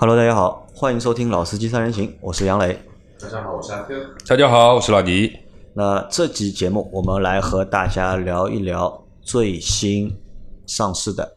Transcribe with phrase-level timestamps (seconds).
[0.00, 2.72] Hello，大家好，欢迎收听《老司机三人行》，我是杨磊。
[3.20, 3.94] 大家好，我是阿 Q。
[4.26, 5.30] 大家好，我是老倪。
[5.74, 10.10] 那这期节目，我们来和大家聊一聊最新
[10.66, 11.36] 上市的，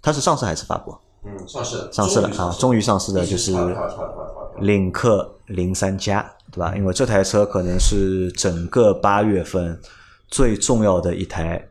[0.00, 0.96] 它是上市还是发布？
[1.26, 3.52] 嗯，上市，上市了啊，终于上市的就是
[4.60, 6.74] 领克零三加，对吧？
[6.74, 9.78] 因为这台车可能是整个八月份
[10.28, 11.62] 最重要的一台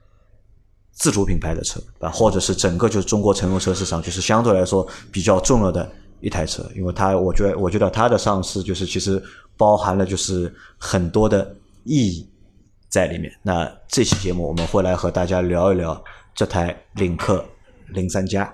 [0.92, 9.22] 自主品牌的车，啊，或者是整个就是中国乘用车市场就是相对来说比较重要的一台车，因为它，我觉得，我觉得它的上市就是其实
[9.56, 12.28] 包含了就是很多的意义
[12.90, 13.32] 在里面。
[13.42, 16.04] 那这期节目我们会来和大家聊一聊
[16.34, 17.46] 这台领克
[17.90, 18.52] 零三加。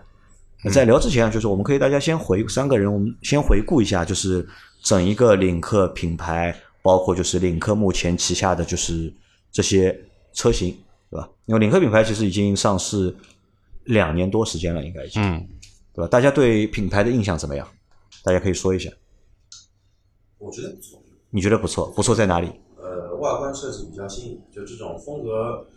[0.63, 4.47] 那在聊之前，就是我们可以大家先回三个人，我们先回顾一下，就是
[4.81, 9.13] 整一个领克品牌，包括就是领克目前旗下的就是
[9.51, 9.93] 这些
[10.33, 10.69] 车型，
[11.11, 11.29] 对吧？
[11.47, 13.13] 因为领克品牌其实已经上市
[13.83, 15.21] 两年多时间了，应该已经，
[15.93, 16.07] 对吧？
[16.07, 17.67] 大家对品牌的印象怎么样？
[18.23, 18.89] 大家可以说一下。
[20.37, 21.01] 我觉得不错。
[21.29, 21.91] 你觉得不错？
[21.91, 22.51] 不错在哪里？
[22.77, 25.67] 呃，外观设计比较新颖，就这种风格，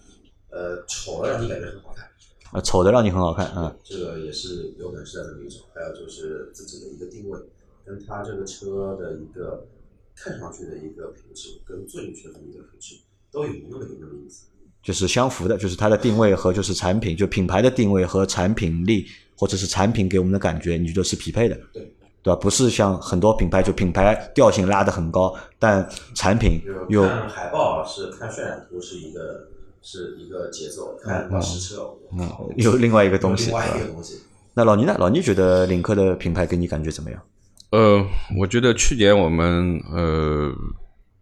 [0.51, 2.09] 呃，丑的让你感觉很好看。
[2.53, 5.67] 啊，丑的让你很好看，嗯，这个也是有本事的那么一种。
[5.75, 7.39] 还有就是自己的一个定位，
[7.85, 9.67] 跟它这个车的一个
[10.15, 12.97] 看上去的一个品质，跟坐进去的一个品质，
[13.31, 14.47] 都有那么一点那么意思。
[14.87, 19.05] 就是相符的，就是它的定位和就是产品，就品牌的定位和产品力，
[19.37, 21.83] 或者是产品给我们的感觉，你觉得是匹配的，对
[22.23, 22.39] 对吧？
[22.41, 29.49] 不是像很多品牌，就品牌调性拉得很高，但产品又看海报是看渲染图是一个
[29.83, 34.21] 是一个节奏，看到实车，嗯，有另外一个东西，另外一个东西。
[34.55, 34.95] 那老倪呢？
[34.99, 37.21] 老倪觉得领克的品牌给你感觉怎么样？
[37.71, 38.07] 呃，
[38.39, 40.51] 我觉得去年我们呃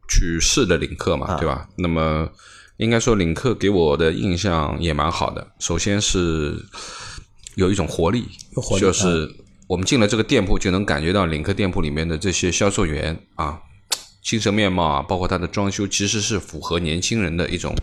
[0.07, 1.67] 去试的领克嘛，啊对吧？
[1.77, 2.29] 那么
[2.77, 5.47] 应该说领克给我的印象也蛮好的。
[5.59, 6.57] 首先是
[7.55, 9.31] 有一种活力，活力就是
[9.69, 13.61] 我们进了这个店铺就能感觉到领克店铺里面的这些销售员啊，
[14.23, 17.75] 精神面貌啊，包括它的装修，其实是符合年轻人的一种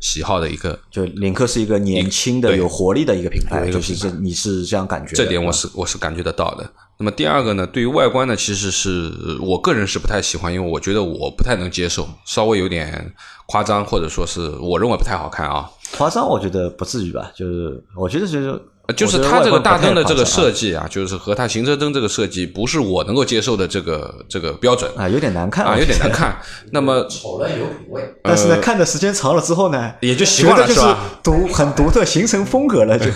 [0.00, 5.16] 喜好的一个就领克是一个年轻的、有活力的一个品牌，就是这你是这样感觉的？
[5.16, 6.72] 这点我是我是感觉得到的。
[7.02, 13.10] 那么第二个呢，对于外观呢，其实是我个人是不太喜欢，因为我觉得我不太能接受，稍微有点
[13.46, 15.66] 夸张，或者说是我认为不太好看啊。
[15.96, 17.32] 夸张，我觉得不至于吧。
[17.34, 18.62] 就是我觉得就是
[18.92, 26.10] 就是它这个大灯的这个设计啊，就是和它行车灯这个设计，不是我能够接受的这个这个标准啊，有点难看啊，有点难。
[26.10, 26.36] 看。
[26.72, 33.06] 那么丑了有品味， 但是呢，看的时间长了之后呢，也就习惯了就是吧独很独特，形成风格了就。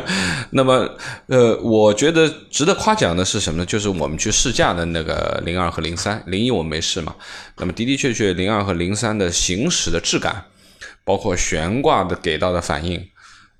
[0.50, 0.88] 那么，
[1.26, 3.66] 呃，我觉得值得夸奖的是什么呢？
[3.66, 7.14] 就是我们去试驾的那个零二和零三，零一我们没试嘛。
[7.56, 10.44] 那么的的确确，零二和零三的行驶的质感，
[11.04, 13.00] 包括悬挂的给到的反应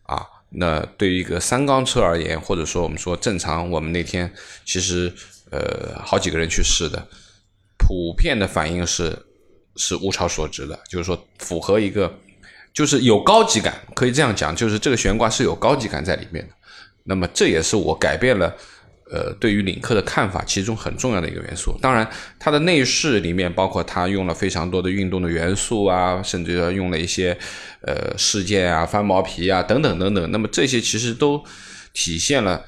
[0.05, 4.33] 啊，那对于一个三缸车而言，或者说我们说正常，我们那天
[4.65, 5.13] 其实
[5.51, 7.07] 呃好几个人去试的，
[7.79, 9.17] 普遍的反应是
[9.77, 12.13] 是物超所值的，就是说符合一个
[12.73, 16.55] 就是有高级感，可以这样讲，就是这个悬挂是有高级感在里面的。
[17.05, 18.55] 那么这也是我改变了
[19.11, 21.77] 呃对于领克的看法其中很重要的一个元素。
[21.83, 27.37] 当然，它的内饰里面包括它用了非常多的运动的元素啊，甚至要用了一些
[27.83, 30.31] 呃饰件啊、翻毛皮啊等等等等。
[30.31, 31.45] 那么这些其实都
[31.93, 32.65] 体现了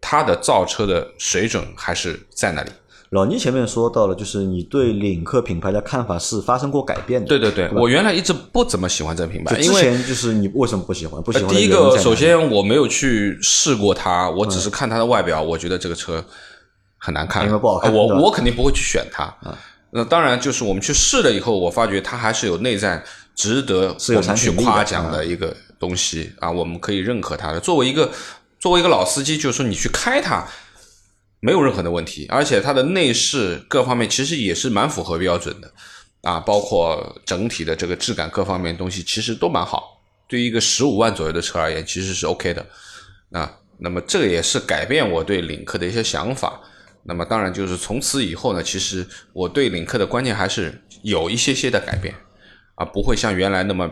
[0.00, 2.70] 它的造车的水准还是在那里。
[3.10, 7.26] 老倪前面说到了，就是你对领克品牌的看法是发生过改变的。
[7.26, 11.20] 对对对，吧我原来一直不怎么喜欢这个品牌，因为之前就是你为什么不喜欢？
[11.20, 16.24] 不喜呃，欢的第一个，首先我没有去试过它，我只是看它的外表，我觉得这个车
[16.98, 19.34] 很难看，因为不好看呃我我肯定不会去选它。
[19.90, 23.02] 那当然，就是我们去试了以后，我发觉它还是有内在
[23.34, 27.58] 值得我们去夸奖的一个东西啊，我们可以认可它的。
[27.58, 28.08] 作为一个
[28.60, 30.46] 作为一个老司机，就是说你去开它。
[31.40, 35.72] 没有任何的问题，而且它的内饰各方面其实也是蛮符合标准的，
[36.22, 40.02] 啊，包括整体的这个质感各方面东西其实都蛮好。
[40.28, 42.64] 对于一个十五万左右的车而言，其实是 OK 的。
[43.32, 46.60] 啊，那么这个也是改变我对领克的一些想法。
[47.04, 52.14] 那么当然就是从此以后呢，其实我对领克的观念还是有一些些的改变，
[52.74, 53.90] 啊，不会像原来那么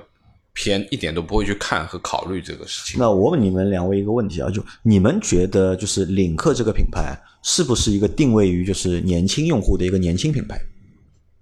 [0.58, 2.99] 偏，一点都不会去看和考虑这个事情。
[2.99, 10.60] 那我问你们两位一个问题啊，就你们觉得就是领克这个品牌是不是一个定位于就是年轻用户的一个年轻品牌？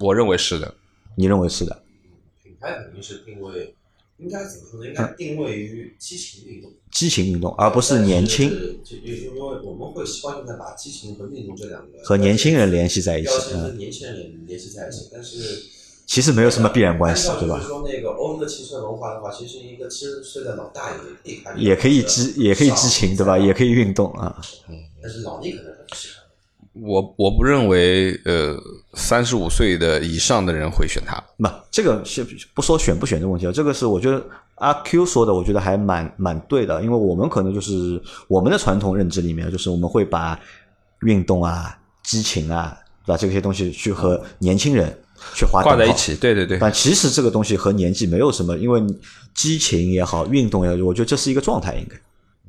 [0.01, 0.75] 我认为是的。
[1.15, 1.83] 你认为是的？
[2.45, 3.75] 品牌肯定是定位，
[4.19, 4.87] 应该怎么说呢？
[4.87, 13.39] 应该定位于激情运动，激情运动，而不是年轻但是就因因为我们会习惯性的把激情和运动这两个和年轻人联系在一起标。
[13.39, 15.39] 签嗯，跟年轻人联联系在一起，但是
[16.07, 17.61] 其实没有什么必然关系，对吧？
[17.61, 23.37] 说那个欧洲的汽车文化的话，其实一个七十岁的老大爷也可以开，也可以激，也可以激情，对吧？
[23.37, 24.41] 也可以运动啊。
[25.03, 26.25] 但是老倪可能不喜欢。
[26.79, 28.55] 我我不认为呃
[28.95, 31.23] 三十五岁的以上的人会选它。
[31.39, 32.23] 那，这个是
[32.55, 34.23] 不说选不选的问题啊，这个是我觉得
[34.57, 40.39] 阿 Q 说的，我觉得还蛮蛮对的，因为我们可能就是我们的传统认知里面，就是我们会把
[41.01, 42.77] 运动啊、激情啊，
[43.07, 43.17] 对吧？
[43.17, 44.97] 这些东西去和年轻人
[45.35, 48.83] 去划在一起，对对对，但其实这个东西和年纪没有什么，因为
[49.35, 51.97] 激情也好，运动也好，我觉得这是一个状态，应该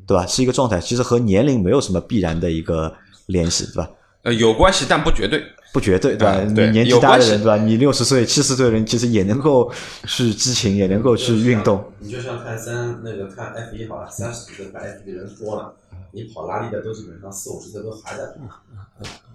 [0.05, 0.25] 对吧？
[0.25, 2.93] 是一个状态，其实和年龄没有什么必然的一个
[3.27, 3.89] 联系，对吧？
[4.23, 5.43] 呃有关系，但不绝对。
[5.73, 6.37] 不绝对，对吧？
[6.39, 7.57] 嗯对你年纪有关系大的人，对吧？
[7.57, 9.69] 你六十岁、七十岁的人，其实也能够
[10.07, 11.83] 去激情，也能够去运动。
[11.99, 15.75] 你就像看三那个看 F 一好了，三十几岁看 F 一的人多了，
[16.13, 18.61] 你跑拉力的都基本上四五十岁都还在跑。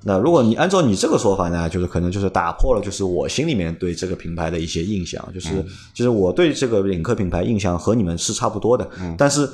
[0.04, 9.48] 那如果你按照你这个说法呢，就是可能就是打破了，就是我心里面对这个品牌的一些印象，就是、嗯其实我对这个领克品牌印象和你们是差不多的，嗯但是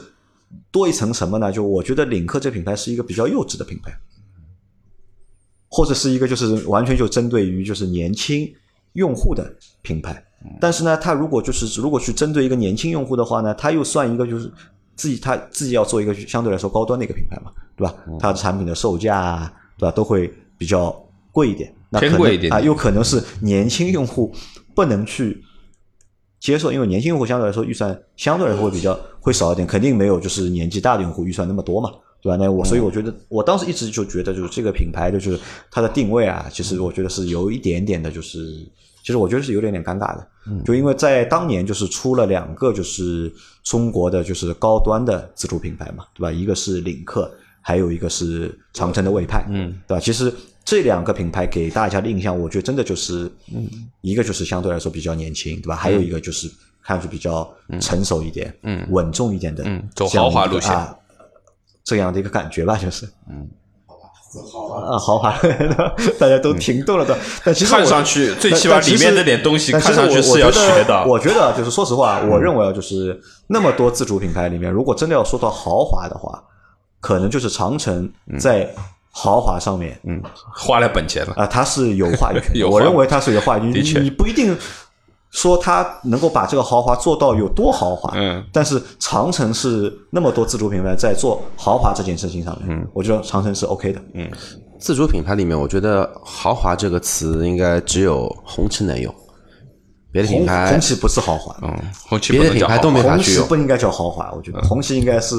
[0.70, 1.52] 多一层什么呢？
[1.52, 3.92] 就我觉得领克这品牌是一个比较幼稚的品牌，
[5.68, 8.50] 或者是一个就是完全就针对于就是年轻
[8.94, 10.24] 用户的品牌。
[10.60, 14.50] 但是呢，它如果就是如果去针对一个年轻用户的话呢，它又算一个就是
[14.94, 17.94] 自己它自己要做一个相对来说高端的一个品牌嘛，对吧？
[18.20, 20.94] 它的产品的售价啊，对吧，都会比较
[21.32, 21.72] 贵一点。
[21.90, 24.30] 那可能偏贵一点啊，有可能是年轻用户
[24.74, 25.42] 不能去
[26.38, 31.90] 接受，因为年轻用户相对来说预算相对来说会比较会少一点，肯定没有就是年纪大的用户预算那么多嘛，
[32.20, 32.36] 对吧？
[32.36, 35.40] 那我所以我觉得我当时一直就觉得就是这个品牌的就是
[35.70, 38.38] 它的定位啊，其实我觉得是有一点点的，就是
[39.02, 40.28] 其实我觉得是有点点尴尬的，
[40.64, 43.32] 就因为在当年就是出了两个就是
[43.64, 46.30] 中国的就是高端的自主品牌嘛，对吧？
[46.30, 50.00] 一个是领克，还有一个是长城的魏派，嗯，对吧？
[50.00, 50.32] 其实
[50.64, 53.68] 这两个品牌给大家的印象，我觉得真的就是，嗯，
[54.00, 55.76] 一个就是相对来说比较年轻，对吧？
[55.76, 56.48] 还有一个就是
[56.82, 57.48] 看上去比较
[57.80, 60.72] 成熟一点，嗯，稳重一点的，嗯走豪华路线。
[60.72, 60.96] 啊，
[61.84, 63.48] 这样的一个感觉吧，就是，嗯。
[64.52, 65.34] 豪华，啊，豪华，
[66.20, 67.16] 大家都停顿了的。
[67.42, 76.44] 但其实看上去最起码里面那点东西看上去是要学的我觉得啊就是说实话，我认为啊，就是那么多自主品牌里面，如果真的要说到豪华的话，
[77.00, 78.68] 可能就是长城在
[79.10, 80.22] 豪华上面嗯，
[80.54, 81.34] 花了本钱了。
[81.34, 82.56] 啊，它是有话语权。
[82.58, 84.02] 有我认为它是有话语权。
[84.02, 84.56] 你你不一定
[85.30, 94.30] 说它能够把这个豪华做到有多豪华，嗯，但是长城是那么多自主品牌在做豪华这件事情上面，嗯，我觉得长城是 OK 的，嗯，
[94.78, 99.14] 自主品牌里面，我觉得“豪华”这个词应该只有红旗能用，
[100.18, 101.72] 别的品红牌红旗不是豪华，嗯，
[102.08, 103.42] 红旗别不能叫豪华的品牌都没法红去用。
[103.42, 105.36] 旗不应该叫豪华，我觉得红旗应该是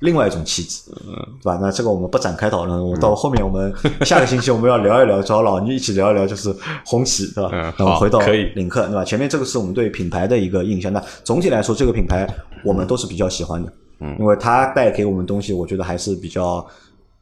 [0.00, 1.58] 另外一种气质，嗯对吧？
[1.60, 3.72] 那这个我们不展开讨论，我到后面我们
[4.04, 6.54] 下个星期我们要聊一聊，找老倪一起聊一聊，就是
[6.84, 7.72] 红旗，对吧嗯？
[7.78, 8.18] 那我回到
[8.54, 9.04] 领克，对吧？
[9.04, 12.28] 前面这个是我们对品牌的一个印象，那总体来说，这个品牌
[12.64, 16.64] 我们都是比较喜欢的，嗯，因为它带给我们东西，我觉得还是比较。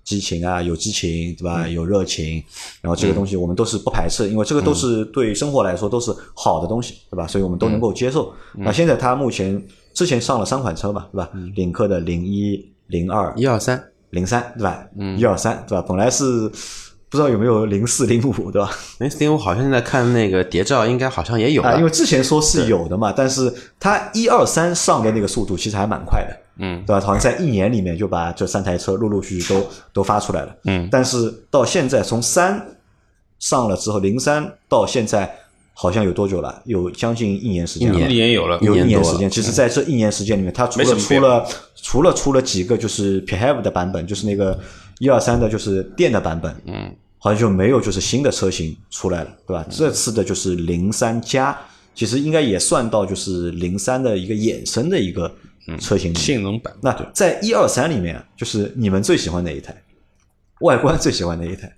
[0.05, 1.67] 激情啊，有激情，对吧？
[1.69, 2.43] 有热情，
[2.81, 7.27] 然后这个东西我们都是不排斥，因为这个都是对生活来说都是好的东西，对吧？
[7.27, 8.33] 所以我们都能够接受。
[8.55, 9.63] 那现在它目前
[9.95, 11.31] 之前上了三款车嘛，对吧？
[11.55, 14.85] 领克的零一、零二、一二三，零三，对吧？
[15.17, 15.85] 一二三，对吧？
[15.87, 16.51] 本来是
[17.09, 18.71] 不知道有没有零四、零五，对吧？
[18.99, 27.01] 零四零五好像现在看那个谍照，应该好像也有啊，因为之前说是有的嘛，但是它一二三上的那个速度其实还蛮快的，嗯，对吧？
[27.01, 32.77] 好像在一年里面就把这三台车陆陆续续都都发出来了，嗯，但是到现在从三
[33.39, 35.35] 上了之后，零三到现在
[35.75, 36.63] 好像有多久了？
[36.67, 38.33] 有将近一年时间了，一年。
[38.33, 39.29] 有了，有一一年时间。
[39.29, 44.59] 其实，在这一年时间里面，它除了出了除了出了几个就是 PHEV 的版本，就是那个
[44.99, 49.67] 一二三的，就是电的版本，嗯，好像就没有就是新的车型出来了，对吧？
[49.71, 51.59] 这次的就是零三加，
[51.95, 55.35] 其实应该也算到就是零三的一个衍生的一个
[55.79, 56.15] 车型。
[56.15, 56.75] 性能版。
[56.81, 59.83] 那在一二三里面，就是你们最喜欢哪一台？
[60.61, 61.77] 外观最喜欢哪一台？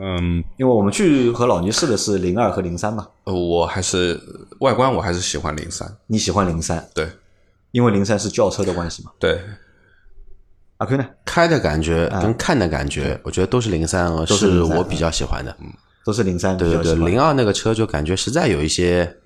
[0.00, 4.20] 嗯，因为我们去和老倪试的是零二和零三嘛，呃我还是
[4.60, 5.92] 外观我还是喜欢零三。
[6.06, 7.08] 你喜欢零三，对
[7.72, 9.10] 因为零三是轿车的关系嘛。
[9.18, 9.40] 对，
[10.76, 11.04] 阿 Q 呢？
[11.24, 15.56] 开的感觉跟看的感觉，我觉得都是零三，都是是03我比较喜欢的。
[15.60, 15.66] 嗯
[16.04, 16.94] 都是零三对对。
[16.94, 19.18] 零二那个车就感觉实在有一些，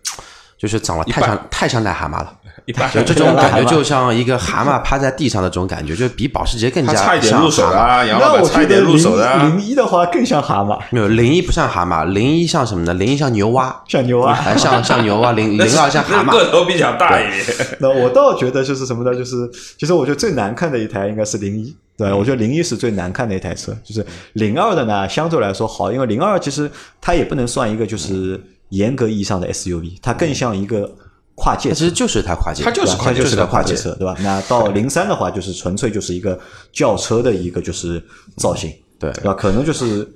[0.59, 2.41] 就是长得太像太像癞蛤蟆了。
[2.65, 7.81] 一般就这种感觉，就像一个蛤蟆趴在地上的这种感觉，就比保时捷更加差一点像入手的蛤蟆。
[7.81, 9.43] 啊，杨那老板差一我觉得零点入手的啊。
[9.43, 12.95] 零一的话更像蛤蟆，没有零一不像蛤蟆，零一像什么呢？
[12.95, 14.33] 零一像牛蛙，像牛蛙。
[14.33, 16.31] 哎，像 像牛蛙，零零二像蛤蟆。
[16.31, 17.57] 个头比较大一点。
[17.81, 19.17] 那我倒觉得就是什么呢？
[19.17, 22.13] 就是其实我觉得最难看的一台应该是零一，对？
[22.13, 30.91] 我觉得零一是最难看的一台车，就是零二的呢相对来说好，因为零二其实它也不能算一个就是严格意义上的 SUV，它更像一个
[31.35, 31.91] 跨界车其实。
[31.91, 33.83] 就是一台跨界，它就是它就是个跨界界。
[33.83, 34.17] 车，对吧？
[34.21, 36.39] 那到零三的话，就是纯粹就是一个
[36.73, 38.03] 轿车的一个就是
[38.37, 39.35] 造型，对对吧？
[39.35, 40.07] 可能就是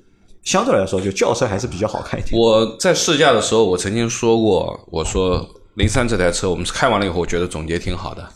[0.42, 2.40] 相对来说，就轿车还是比较好看一点。
[2.40, 8.26] 我在试驾的时候，我曾经说过，我说零三这台车，我们开完了以后，我觉得总结挺好的。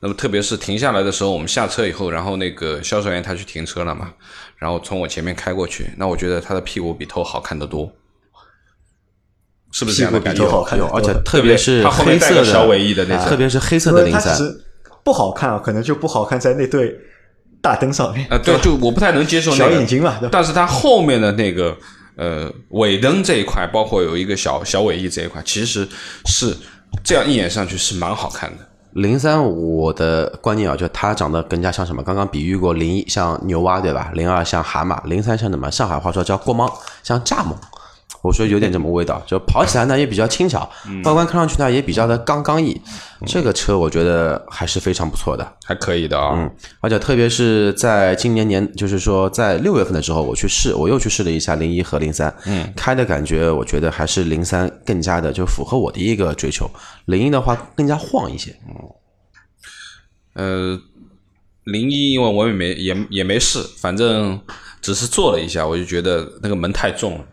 [0.00, 4.12] 那么特别是停下来的时候，我们下车以后，然后那个销售员他去停车了嘛，
[4.56, 7.90] 然后从我前面开过去，那我觉得他的屁股比头好看得多，
[9.76, 10.42] 是不是这样的感觉？
[10.48, 14.34] 好看有，而且特别是它黑色的小尾翼的那种特别是黑色的零三，
[15.04, 16.96] 不好看啊，可能就不好看在那对
[17.60, 20.30] 大灯上面啊，对，就我不太能接受小眼睛嘛，对？
[20.32, 21.76] 但是它后面的那个
[22.16, 25.86] 呃尾灯这一块，包括有一个小小尾翼这一块，其实
[26.24, 26.56] 是
[27.04, 28.66] 这样一眼上去是蛮好看的。
[28.92, 32.02] 零三，我的观念啊，就它长得更加像什么？
[32.02, 34.10] 刚刚比喻过零一像牛蛙，对吧？
[34.14, 35.70] 零二像蛤蟆，零三像什么？
[35.70, 37.54] 上海话说叫过猫，像蚱蜢。
[38.26, 40.68] 我说有点这么味道，就跑起来呢也比较轻巧，
[41.04, 42.80] 外观看上去呢也比较的刚刚毅。
[43.24, 45.56] 这个车我觉得还是非常不错的。
[45.64, 56.68] 还可以的啊、嗯，而且特别是在今年年，就是说在六月份的时候，我去试，我又去试了一下零一和零三，嗯，开的感觉，我觉得还是零三更加的就符合我的一个追求，
[57.06, 58.74] 零一的话更加晃一些，嗯
[60.34, 60.80] 呃，
[61.64, 64.38] 零一因为我也没也也没试，反正
[64.82, 67.24] 只是坐了一下，我就觉得那个门太重了，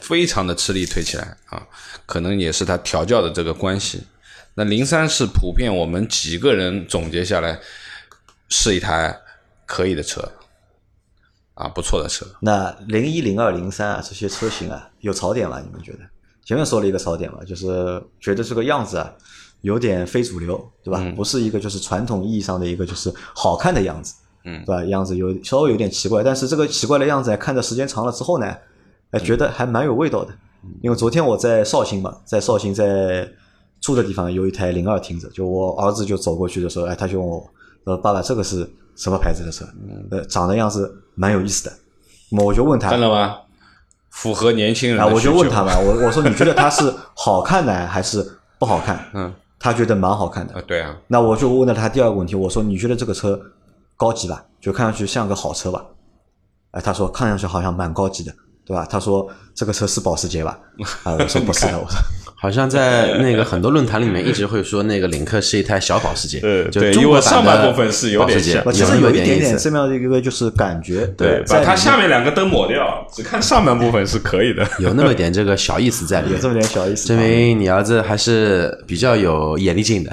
[0.00, 1.66] 非常的吃力推起来啊，
[2.06, 4.02] 可能也是它调教的这个关系。
[4.54, 7.58] 那零三是普遍我们几个人总结下来
[8.48, 9.14] 是一台
[9.66, 10.32] 可以的车
[11.54, 12.26] 啊，不错的车。
[12.40, 15.60] 那零一、零二、零三啊，这些车型啊，有槽点吗？
[15.60, 16.00] 你们觉得？
[16.44, 19.12] 前面说了一个槽点嘛，就是觉得这个样子啊，
[19.62, 21.04] 有点非主流，对吧？
[21.16, 24.84] 不是一个就是传统意义上的一个就是好看的样子，嗯对吧？
[24.84, 28.56] 样子有稍微有点奇怪，但是这个奇怪的样子，看着时间长了之后呢，
[29.10, 30.32] 哎，觉得还蛮有味道的。
[30.82, 33.28] 因为昨天我在绍兴嘛，在绍兴在
[33.80, 37.50] 住的地方有一台零二停着，就我儿子就走过去的时候，哎，他就问我，
[37.84, 39.64] 呃，爸爸这个是什么牌子的车？
[40.10, 41.72] 呃，长得样子蛮有意思的。
[42.30, 43.36] 那么我就问他，看到吗？
[44.10, 49.04] 符合年轻人啊，我就问他嘛，我我说你觉得它是好看呢还是不好看？
[49.12, 50.62] 嗯，他觉得蛮好看的啊，。
[50.66, 53.40] 对啊，那我就问了他第二个问题，我说你觉得这个车
[53.94, 54.44] 高级吧？
[54.60, 55.84] 就看上去像个好车吧？
[56.72, 58.34] 哎，他说看上去好像蛮高级的，
[58.66, 58.84] 对吧？
[58.84, 60.58] 他说这个车是保时捷吧？
[61.02, 61.96] 啊，我说不是的，我说
[62.38, 74.68] 好像在那个很多论坛里面一直会说那个领克是一台小保时捷，对就因为中国版上半的部分是有点保时捷像其实有一点点这么样的一个就是感觉，对，把它下面两个灯抹掉，只看上半部分是可以的。
[74.78, 80.12] 有那么点这个小意思在里面，有这么点小意思，证明你儿子还是比较有眼力劲的。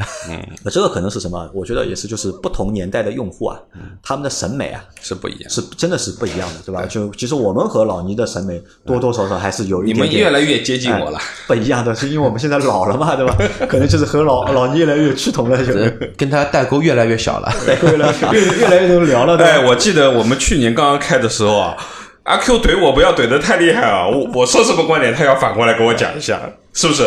[0.63, 1.51] 那这个可能是什么？
[1.53, 3.59] 我觉得也是，就是不同年代的用户啊，
[4.01, 5.49] 他们的审美啊是不一样。
[5.49, 6.85] 是真的是不一样的，对吧？
[6.85, 13.35] 就其实我们和老倪的审美多多少少还是有一点你们越来越接近我了哎，不一样的，是因为我们现在老了嘛，对吧？
[13.67, 15.73] 可能就是和老 老倪越来越趋同了，就
[16.17, 17.51] 跟他代沟越来越小了。
[17.67, 21.75] 代沟越来越越来越能聊了，对哎，我记得我们去年刚刚开的时候啊，
[22.23, 24.07] 阿 Q 怼我不要怼的太厉害啊！
[24.07, 26.39] 我我说什么观点，他要反过来跟我讲一下，
[26.73, 27.03] 是不是？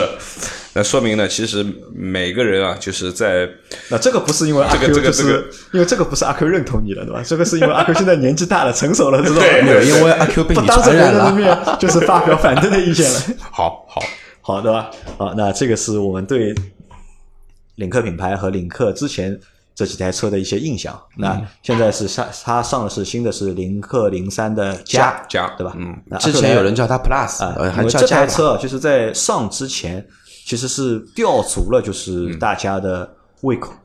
[0.75, 3.49] 那说明呢，其实每个人啊，就是在
[3.89, 7.23] 那这个不是因为阿 Q，这个这个就是因为这个不是阿 Q 认同你了，对吧？
[7.27, 9.67] 这个是因为阿 Q 现在年纪大了，成熟了， 知道对吧？
[9.67, 11.33] 没有，因为阿 Q 被你传染人了。
[11.33, 13.21] 面就是发表反对的意见了。
[13.51, 14.03] 好好
[14.43, 14.91] 好，对吧？
[15.17, 16.55] 好，那这个是我们对
[17.77, 19.39] 领克品牌和领克之前
[19.77, 21.01] 这几台车的一些印象。
[21.17, 25.73] 那现在是上它上的是新的是领克零三的加加对吧？
[25.77, 30.05] 嗯，之前有人叫它 Plus，啊，呃，因为这台车啊，就是在上之前
[30.45, 33.09] 其实是吊足了，就是大家的
[33.43, 33.73] 胃口。
[33.73, 33.79] 嗯，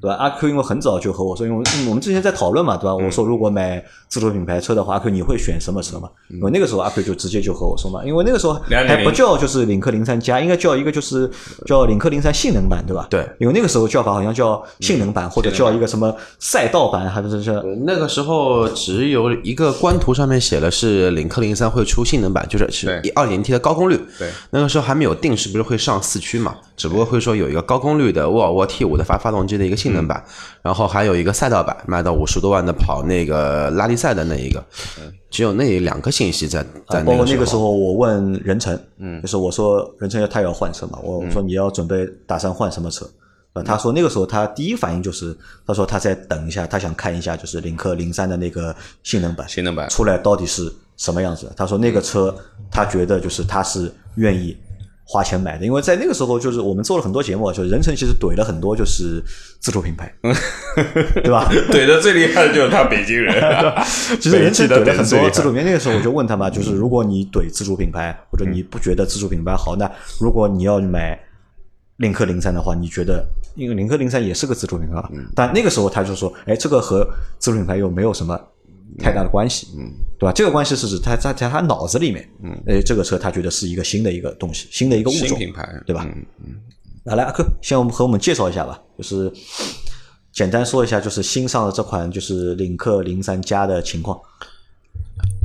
[0.00, 0.14] 对吧？
[0.14, 2.94] 阿 Q 因为很早就和我说，因为我们之前在讨论嘛，对吧？
[2.94, 6.08] 我说如果买自主品牌车的话，阿 Q 你会选什么车嘛？
[6.28, 11.30] 因为那个时候阿 Q 就直接就和我说嘛，因为那个时候还不叫就是领克零三加，应该叫一个就是
[11.66, 13.06] 叫领克零三性能版，对吧？
[13.10, 23.98] 对，因为那个时候叫法好像叫性能版，或者叫一个什么赛道版，还是是那个时候只有一个官图上面写了是领克零三会出性能版，就是是对二点 T 的高功率。
[24.18, 30.24] 对，那个时候还没有定是不是会上四驱嘛，只不过会说有一个高功率的沃尔沃 T 五的发发动机的一个性能版，
[30.62, 34.64] 然后还有一个赛道版，卖到五十多万的跑那个拉力赛的那一个，
[35.30, 43.06] 只有那两个信息在在啊，包括那个个时候我问任晨，嗯，就是我说任晨他要换车嘛，我说你要准备打算换什么车？
[43.52, 51.52] 呃，他说那个时候他第一反应就是，他说他在等一下，他想看一下就是领克零三的那个性能版，性能版出来到底是什么样子。
[51.54, 52.34] 他说那个车
[52.70, 54.56] 他觉得就是他是愿意
[55.12, 59.20] 花钱买的，因为在那个时候就是我们做了很多节目，就是任晨其实怼了很多就是
[59.58, 60.14] 自主品牌，
[61.24, 61.50] 对吧？
[61.72, 63.34] 怼的最厉害的就是他北京人，
[64.20, 69.90] 其实人生怼了很多自主品牌，那个时候我就问他嘛，就是如果你怼自主品牌，或者你不觉得自主品牌好，那
[70.20, 71.18] 如果你要买
[71.96, 73.26] 领克零三的话，你觉得
[73.56, 75.02] 因为领克零三也是个自主品牌，
[75.34, 77.04] 但那个时候他就说，哎，这个和
[77.40, 78.40] 自主品牌又没有什么
[78.98, 80.32] 太大的关系，嗯，对吧？
[80.32, 86.04] 这个关系是指他在在他脑子里面，嗯，哎，这个车他觉得是一个新的一个东西，新的一个物种，品牌，对吧？
[86.06, 86.54] 嗯嗯。
[87.02, 89.32] 那来阿克，先我们和我们介绍一下吧，就是
[90.32, 94.20] 简单说一下，就是新上的这款就是领克零三加的情况。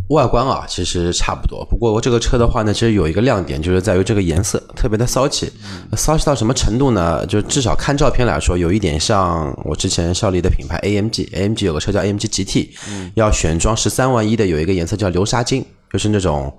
[0.09, 1.65] 外观啊，其实差不多。
[1.65, 5.51] 不过这个车的话呢，其实有一个亮点，就是在于这个颜色特别的骚气。
[5.97, 7.25] 骚气到什么程度呢？
[7.25, 12.69] 就至少看照片来说，有一点像我之前效力的品牌 AMG，AMG 有个车叫 AMG GT，
[13.15, 16.55] 要选装十三万一的，有一个颜色叫流沙金，就是那种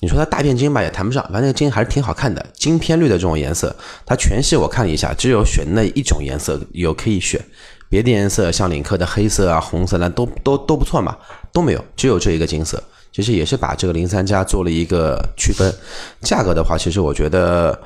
[0.00, 3.72] 你说它大变金吧，也谈不上，反正那个金还是挺好看的，金偏绿的这种颜色。
[4.04, 7.40] 它全系我看了一下，只有选那一种颜色有可以选。
[7.90, 11.14] 别的颜色像领克的黑色啊、红色呢，都都都不错嘛，
[11.52, 12.82] 都没有，只有这一个金色。
[13.12, 15.68] 其实也是把这个零三加做了一个区分。
[16.22, 17.76] 价格的话，其实我觉得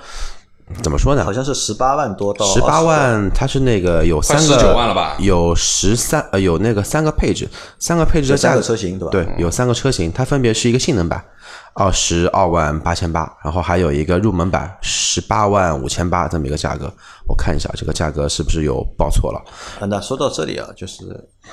[0.83, 1.25] 怎么说呢？
[1.25, 9.11] 好像是十八万多到十八万，它是那个有三个19万了吧有十三呃有那个三个配置，三个配置的价格三个车型对吧？
[9.11, 11.25] 对，有三个车型，它分别是一个性能版
[11.75, 16.93] 二十二万八千八，然后还有一个入门版十八万五千八这么一个价格。
[17.27, 19.43] 我看一下这个价格是不是有报错了？
[19.81, 21.03] 啊，那说到这里啊，就是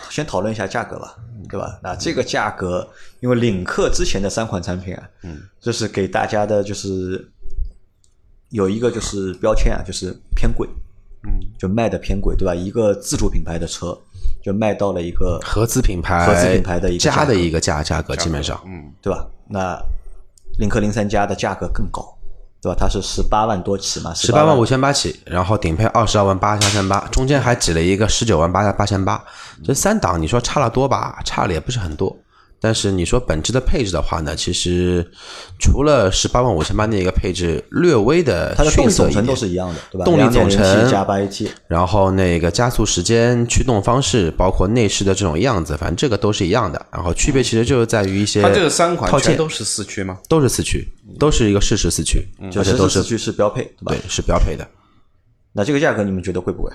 [0.09, 1.15] 先讨论一下价格吧，
[1.49, 1.79] 对吧？
[1.81, 2.87] 那这个价格，
[3.19, 7.31] 因为领克之前的三款产品啊，嗯，就是给大家的就是
[8.49, 10.67] 有一个就是标签啊，就是偏贵，
[11.23, 12.53] 嗯，就卖的偏贵，对吧？
[12.53, 13.97] 一个自主品牌的车
[14.43, 19.25] 就卖到了一个合资品牌合资品牌的一个加的一个价价格，基本上嗯，对吧？
[19.47, 19.81] 那
[20.61, 22.05] 领克零三加的价格更高，
[22.61, 22.77] 对吧？
[22.79, 29.19] 它是十八万多起嘛，十八万五千八起，然后顶配二十二万八千八，中间还挤了一个十九万八八千八，
[29.63, 31.19] 这三档你说差了多吧？
[31.25, 32.15] 差了也不是很多。
[32.63, 35.03] 但是你说本质的配置的话呢，其实
[35.59, 40.05] 除了十八万五千八那个配置略微的它的动力总成都是一样的，对吧？
[40.05, 46.85] 动力总成加八 AT，然后那个加速时间、驱动方式，包括内饰的这种样子，反正这个都是一样的。
[46.91, 50.19] 然后区别其实就是在于一些它这个三款全都是四驱吗？
[50.29, 50.87] 都是四驱，
[51.17, 54.00] 都是一个适时四驱，就而且都是是四驱是标配，对吧对？
[54.07, 54.67] 是标配的。
[55.51, 56.71] 那这个价格你们觉得贵不贵？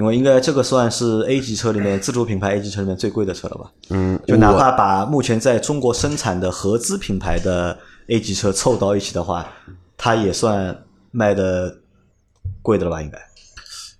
[0.00, 3.70] 因为应该这个算是 A 级车里面自主品牌 A 级车里面最贵的车了吧？
[3.90, 9.46] 嗯，就哪怕把目前在中国生产的合资品牌的 A 级车凑到一起的话，
[9.98, 10.74] 它也算
[11.10, 11.76] 卖的
[12.62, 13.02] 贵的了吧？
[13.02, 13.18] 应该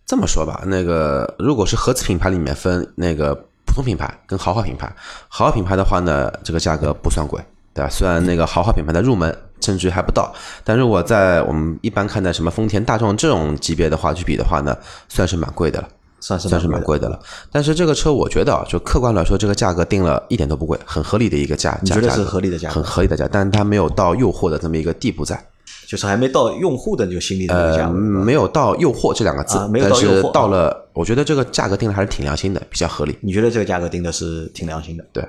[0.07, 3.35] 这么说吧，那个如果是合资品牌里面分那个
[3.67, 4.91] 普通品牌跟豪华品牌，
[5.29, 7.39] 豪华品牌的话呢，这个价格不算贵，
[7.75, 7.91] 对吧？
[7.91, 10.33] 虽然那个豪华品牌的入门甚至于还不到，
[10.65, 14.77] 但如果在我们一般看待什么丰田、大众这种级别的话去比的话呢，
[15.09, 15.89] 算是蛮贵的了。
[16.23, 17.19] 算是算是蛮贵的了，
[17.51, 22.75] 但是这个车我觉得啊，就客观来说，这个价格定了一点都不贵，很合理的一个价，价觉得是合理的价格？
[22.75, 25.43] 很合理的价，但是它没有到诱惑的这么一个地步在，
[25.87, 33.17] 就是还没到用户的这个心理的那个价呃，没有到诱惑这两个字，啊没有但是到诱惑到了，我觉得这个价格定的还是挺良心的，比较合理。
[33.23, 35.05] 你觉得这个价格定的是挺良心的？
[35.15, 35.27] 对，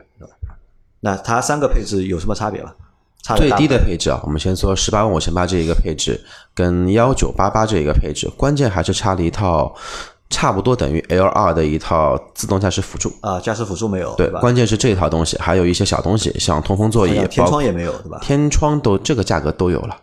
[0.99, 2.75] 那它三个配置有什么差别吧？
[3.21, 6.19] 差最低的配置啊，我们先说十八万五千八这一个配置，
[6.55, 9.73] 跟幺九八八这一个配置，关键还是差了一套
[10.29, 13.11] 差不多等于 L 二的一套自动驾驶辅助。
[13.21, 14.39] 啊，驾驶辅助没有，对，吧？
[14.39, 18.17] 关键是这一套东西，还有一些小东西，像通风座椅、天窗也没有，对吧？
[18.21, 19.95] 天窗都这个价格都有了，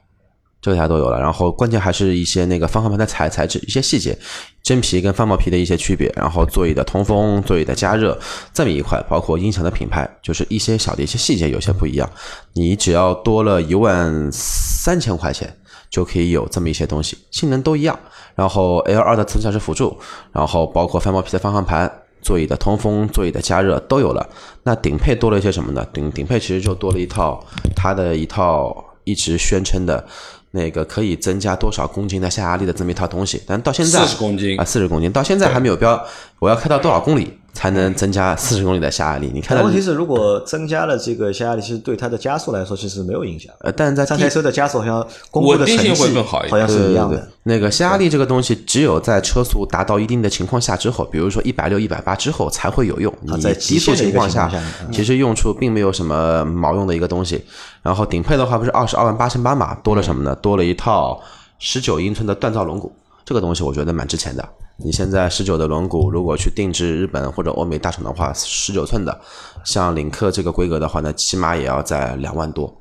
[0.61, 1.18] 这个价格都有了。
[1.21, 4.18] 然后关键还是一些那个方向盘的材材质、一些细节，
[4.62, 8.18] 真皮跟翻毛皮的一些区别，然后座椅的通风、座椅的加热
[8.53, 12.09] 这么一块，包括音响的品牌，就是一些小的一些细节有些不一样。
[12.53, 15.55] 你只要多了一万三千块钱。
[15.90, 17.99] 就可以有这么一些东西，性能都一样。
[18.35, 19.97] 然后 L 二的自动驾驶辅助，
[20.33, 21.90] 然后包括翻毛皮的方向盘、
[22.21, 24.29] 座椅的通风、座椅的加热都有了。
[24.64, 25.83] 那顶配多了一些什么呢？
[25.90, 27.42] 顶顶配其实就多了一套
[27.75, 30.07] 它的一套一直宣称的
[30.51, 34.59] 那个可以增加多少公斤的下压力的这么一套东西，但到现在四十公斤。
[34.59, 36.03] 啊，四十公斤，到现在还没有标，
[36.39, 39.33] 我要开到多少公里才能增加四十公里的下压力？
[39.35, 43.53] 你看问题是，如果增加了这个下压力，其实对它的加速来说其实没有影响。
[43.62, 47.29] 呃，但是在三地台车的加速好像公布的成绩会更好一点好像是一样对的。
[47.42, 53.12] 那个下压力这个东西，只有在车速达到一定的情况下之后，比如说一百六、一百八之后才会有用。
[53.23, 54.49] 你在低速的情况下
[54.92, 57.44] 其实用处并没有什么毛用的一个东西。
[57.83, 60.33] 然后顶配的话不是二十二万八千八嘛，多了什么呢？
[60.37, 61.21] 多了一套
[61.59, 62.88] 十九英寸的锻造轮毂，
[63.29, 64.49] 这个东西我觉得蛮值钱的。
[64.79, 69.21] 你现在十九的轮毂，如果去定制日本或者欧美大厂的话，十九寸的，
[69.67, 72.75] 像领克这个规格的话呢，起码也要在两万多。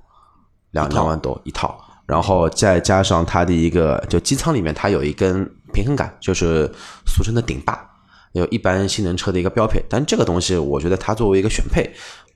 [0.72, 6.72] 两两万多一套，然后再加上它的一个就机舱里面它有一根平衡杆，就是
[7.06, 7.86] 俗称的顶把，
[8.32, 9.84] 有一般性能车的一个标配。
[9.90, 11.84] 但这个东西我觉得它作为一个选配，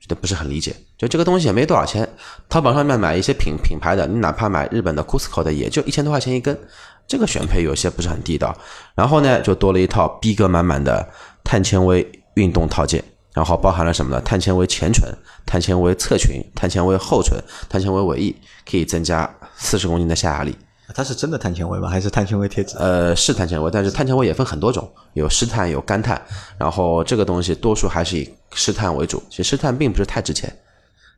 [0.00, 0.76] 觉得不是很理解。
[0.98, 2.06] 就这个东西也没多少钱，
[2.48, 6.58] 淘宝上面买一些品品牌的，你哪怕买日本的 Cusco 的，也就一千多块钱一根，
[7.06, 8.56] 这个选配有些不是很地道。
[8.94, 11.08] 然后呢，就多了一套逼格满满的
[11.44, 13.02] 碳纤维运动套件。
[13.34, 14.20] 然后包含了什么呢？
[14.20, 15.08] 碳纤维前唇、
[15.46, 18.36] 碳纤维侧裙、碳纤维后唇、碳纤维尾翼，
[18.70, 20.54] 可以增加四十公斤的下压力。
[20.94, 21.88] 它是真的碳纤维吗？
[21.88, 22.76] 还是碳纤维贴纸？
[22.76, 26.20] 呃，是碳纤维，但是碳纤维也分很多种，有湿碳，有干碳。
[26.58, 30.54] 然后这个东西多数还是以湿碳为主，其实湿碳并不是太值钱。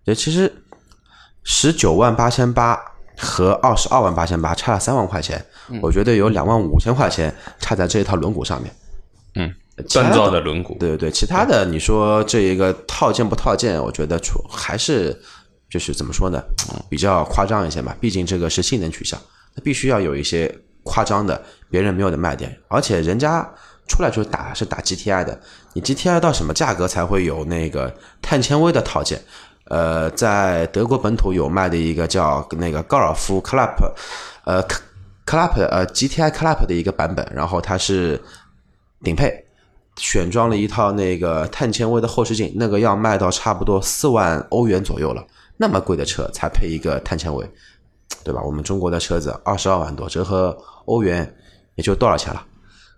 [0.06, 0.52] 就其实
[1.42, 2.78] 十九万八千八
[3.16, 5.44] 和二十二万八千八差了三万块钱，
[5.80, 8.74] 我觉得有两万五千块钱差在这一套轮毂上面。
[9.36, 9.52] 嗯，
[9.88, 15.16] 锻造的轮毂，对对对，其他的你说这一个套件不套件，我觉得出还是
[15.68, 16.42] 就是怎么说呢，
[16.88, 17.94] 比较夸张一些嘛。
[18.00, 19.18] 毕竟这个是性能取向，
[19.54, 23.48] 那必须要有一些夸张的别人没有的卖点，而且人家
[23.88, 25.40] 出来就是打是打 GTI 的，
[25.72, 29.20] 你 GTI 到什么价格才会有那个碳纤维的套件？
[29.64, 33.74] 呃，在德国本土有卖的一个叫那个高尔夫 Club，
[34.44, 34.62] 呃
[35.26, 38.22] Club 呃 GTI Club 的一个版本，然后它是
[39.02, 39.42] 顶配。
[39.96, 45.24] 选装了一套那个碳纤维的后视镜，那个要卖到差不多四万欧元左右了。
[45.56, 47.48] 那么贵的车才配一个碳纤维，
[48.24, 48.42] 对吧？
[48.42, 51.32] 我们中国的车子二十二万多，折合欧元
[51.76, 52.44] 也就多少钱了？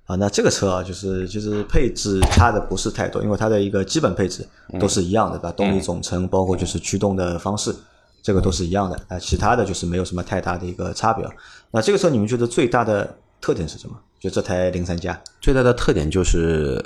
[0.07, 4.47] 啊，那这个车啊，就是就是配置差的不是太多，因为它的一个基本配置
[4.79, 5.53] 都是一样的，对吧？
[5.53, 7.75] 动力总成包括就是驱动的方式，
[8.23, 8.97] 这个都是一样的。
[9.09, 11.27] 啊，其他的就是没有什么太大的一个差别。
[11.73, 13.97] 那这个车你们觉得最大的特点是什么？
[14.19, 16.83] 就这台零三加最大的特点就是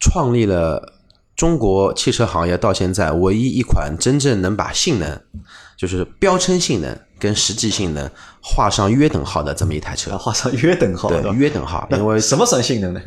[0.00, 0.94] 创立了
[1.36, 5.20] 中国汽车行业到现在唯一一款真正能把性能，
[5.76, 8.08] 就是标称性能跟实际性能
[8.42, 10.16] 画上约等号的这么一台车。
[10.16, 13.00] 画上约等号，对，约等号，因为什么算性能呢？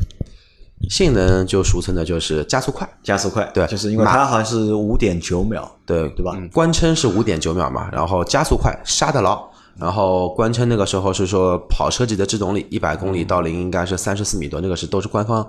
[0.90, 6.36] 性能就俗称的就是加速快，加速快，对，就是因为它好像是五点九秒，对对吧？
[6.52, 9.48] 官称是五点九秒嘛，然后加速快，刹得牢。
[9.80, 15.48] 然后官称那个时候是说跑车级的制动力，一百公里到零应该是三十四米多，那个是都是官方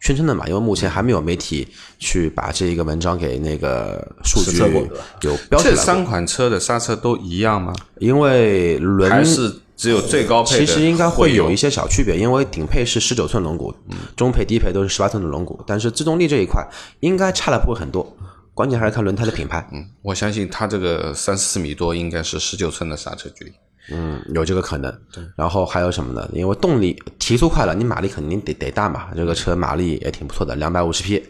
[0.00, 5.74] 宣称的嘛，因为目前还没有媒体去把这一个文章给那个数据有标出来。
[5.74, 7.74] 这三款车的刹车都一样吗？
[7.98, 13.74] 因为轮还是只有最高配其实应该会有一些小区别，因为顶配是十九寸轮毂，
[14.16, 16.66] 中配、低配都是十八寸的轮毂，但是制动力这一块
[17.00, 18.16] 应该差的不会很多。
[18.54, 19.66] 关键还是看轮胎的品牌。
[19.72, 23.52] 嗯，我相信它这个三四米多应该是十九寸的刹车距离。
[23.90, 24.90] 嗯，有这个可能。
[25.12, 25.24] 对。
[25.36, 26.28] 然后还有什么呢？
[26.32, 29.08] 因为动力提速快了，你马力肯定得得大嘛。
[29.16, 31.22] 这个车马力也挺不错的，两百五十匹，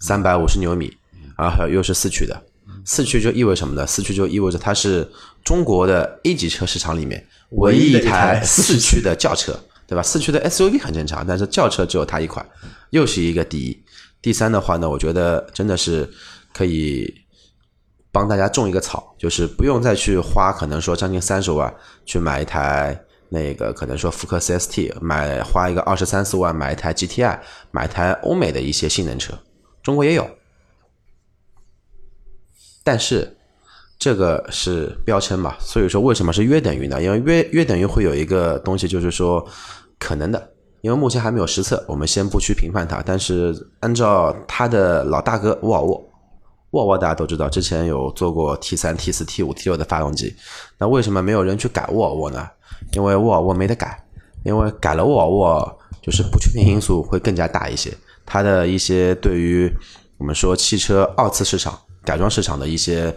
[0.00, 0.92] 三百五十牛米，
[1.36, 2.42] 然后又是四驱的。
[2.84, 3.86] 四驱就意味什么呢？
[3.86, 5.08] 四驱就意味着它是
[5.44, 10.02] 中国的 A 级车市场里面唯一一台四驱的轿车，对吧？
[10.02, 12.44] 四驱的 SUV 很正常，但是轿车只有它一款，
[12.90, 13.82] 又是一个第一。
[14.20, 16.08] 第三的话呢，我觉得真的是。
[16.54, 17.10] 可以
[18.12, 22.96] 帮大家种一个草，就是不用再去花可能说将近三十万去买一台
[23.30, 27.38] 那个可能说福克斯 ST，买花一个二十三四万买一台 GTI，
[27.70, 29.32] 买台欧美的一些性能车，
[29.82, 30.28] 中国也有，
[32.84, 33.34] 但是
[33.98, 37.02] 这个是标称嘛，所以说为什么是约等于呢？
[37.02, 39.42] 因为约约等于会有一个东西，就是说
[39.98, 46.11] 可能的，因为目前还没有实测，我们先不去评判它，但是按照他的老大哥沃尔沃。
[46.72, 50.34] 沃尔沃大家都知道，之前有做过 T 三、T 四、T 五、T 六的发动机，
[50.78, 52.48] 那为什么没有人去改沃尔沃呢？
[52.92, 54.02] 因为沃尔沃没得改，
[54.42, 57.92] 因为改了沃尔沃，就是不确定因素会更加大一些。
[58.26, 59.70] 它的一些对于
[60.16, 63.14] 我们说汽车二次市场、改装市场的一些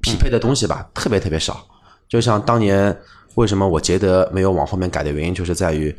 [0.00, 1.64] 匹配的东西吧，特别特别少。
[2.08, 2.96] 就像当年
[3.36, 5.94] 为什么我捷德没有往后面改的原因，就是在于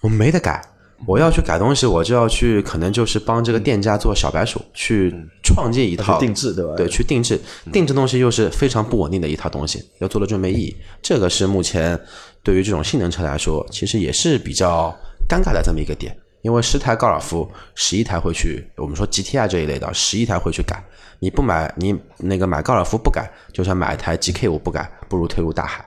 [0.00, 0.64] 我没得改。
[1.06, 6.74] 我要去改东西，我就要去，可能就是帮这个店家做小白鼠，去创建一套定制，对吧？
[6.76, 7.40] 对，去定制，
[7.72, 10.76] 定制东西又是非常不稳定的一套东西，要做的就没意义。
[11.00, 11.98] 这个是目前
[12.42, 14.94] 对于这种性能车来说，其实也是比较
[15.28, 16.16] 尴尬的这么一个点。
[16.42, 20.82] 因为十台高尔夫，十一台会去，我们说 GTI 这一类的，十一台会去改。
[21.18, 25.84] 你不买，你那个买高尔夫不改，就算买一台 GK 五不改，不如退入大海。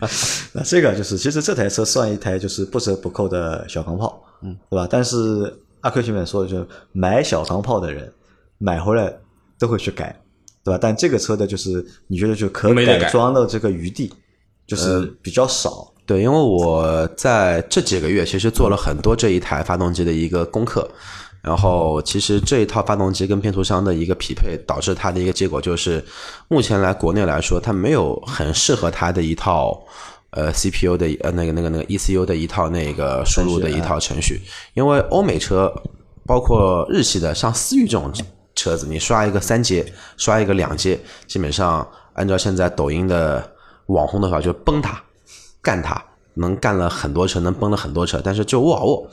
[0.52, 4.86] 那这个就是，其实这台车算一台就是不折不扣的小钢炮，嗯，对吧？
[4.90, 8.12] 但是阿 Q 前面说的，就是买小钢炮的人
[8.58, 9.12] 买回来
[9.58, 10.14] 都会去改，
[10.64, 10.78] 对吧？
[10.80, 14.12] 但这个车的就是你觉得就可改装的这个余地
[14.66, 20.88] 就是比较少，对，因为我在这几个月其实做了很多这一台发动机的一个功课。
[21.46, 26.04] 然后，其实这一套发动机跟变速箱的一个匹配，导致它的一个结果就是，
[26.48, 29.80] 目前来国内来说，它没有很适合它的一套
[30.30, 34.42] 呃 CPU 的呃那个那个那个 ECU 的一套那个输入的一套程序。
[34.74, 35.72] 因为欧美车，
[36.26, 38.12] 包括日系的，像思域这种
[38.56, 43.48] 车子，你刷一个三阶，刷一个两阶，基本上按照现在抖音的
[43.86, 45.00] 网红的话，就崩它，
[45.62, 46.02] 干它，
[46.34, 48.20] 能干了很多车，能崩了很多车。
[48.24, 49.08] 但是就沃尔沃。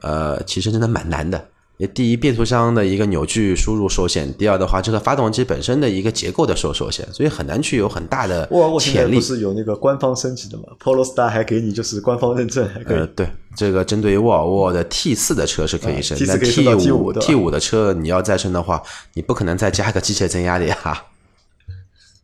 [0.00, 1.44] 呃，其实真的蛮难的，
[1.86, 9.20] 第一，变速箱的一个扭矩输入受限；第二的话，这个发动机本身的一个结构的受受限，所以很难去有很大的沃尔沃潜力不。
[9.20, 18.82] 是有那个官方升级的嘛？Polestar 还给你就是官方认证，还可以呃，对，这个针对于沃尔沃的 T 四的车是可以升，啊，T4 但可以升 T 到 T5 五 T 五的车你要再升的话，
[19.14, 20.76] 你不可能再加个机械增压的呀。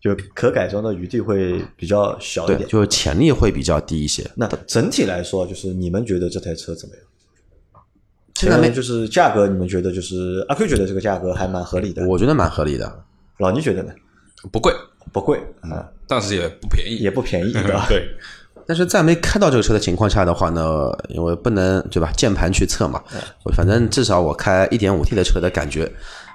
[0.01, 2.69] 就可改装的余地会比较小一对，点。
[2.69, 4.29] 就是潜力会比较低一些。
[4.35, 7.05] 那整体来说，就是你们觉得这台车怎么样？
[8.35, 13.05] 现在就是价格，你们觉得就是阿 Q 觉得这个价格还蛮合理的，我觉得蛮合理的。
[13.39, 13.93] 老倪觉得呢？
[14.53, 14.73] 不贵，
[15.13, 17.87] 不贵啊，但是也不便宜，也不便宜，对吧？
[17.89, 18.07] 对，
[18.67, 23.03] 但是在没开到这个车的情况下的话呢，因为不能对吧，键盘去测嘛，
[23.45, 25.91] 我反正至少我开一点五 T 的车的感觉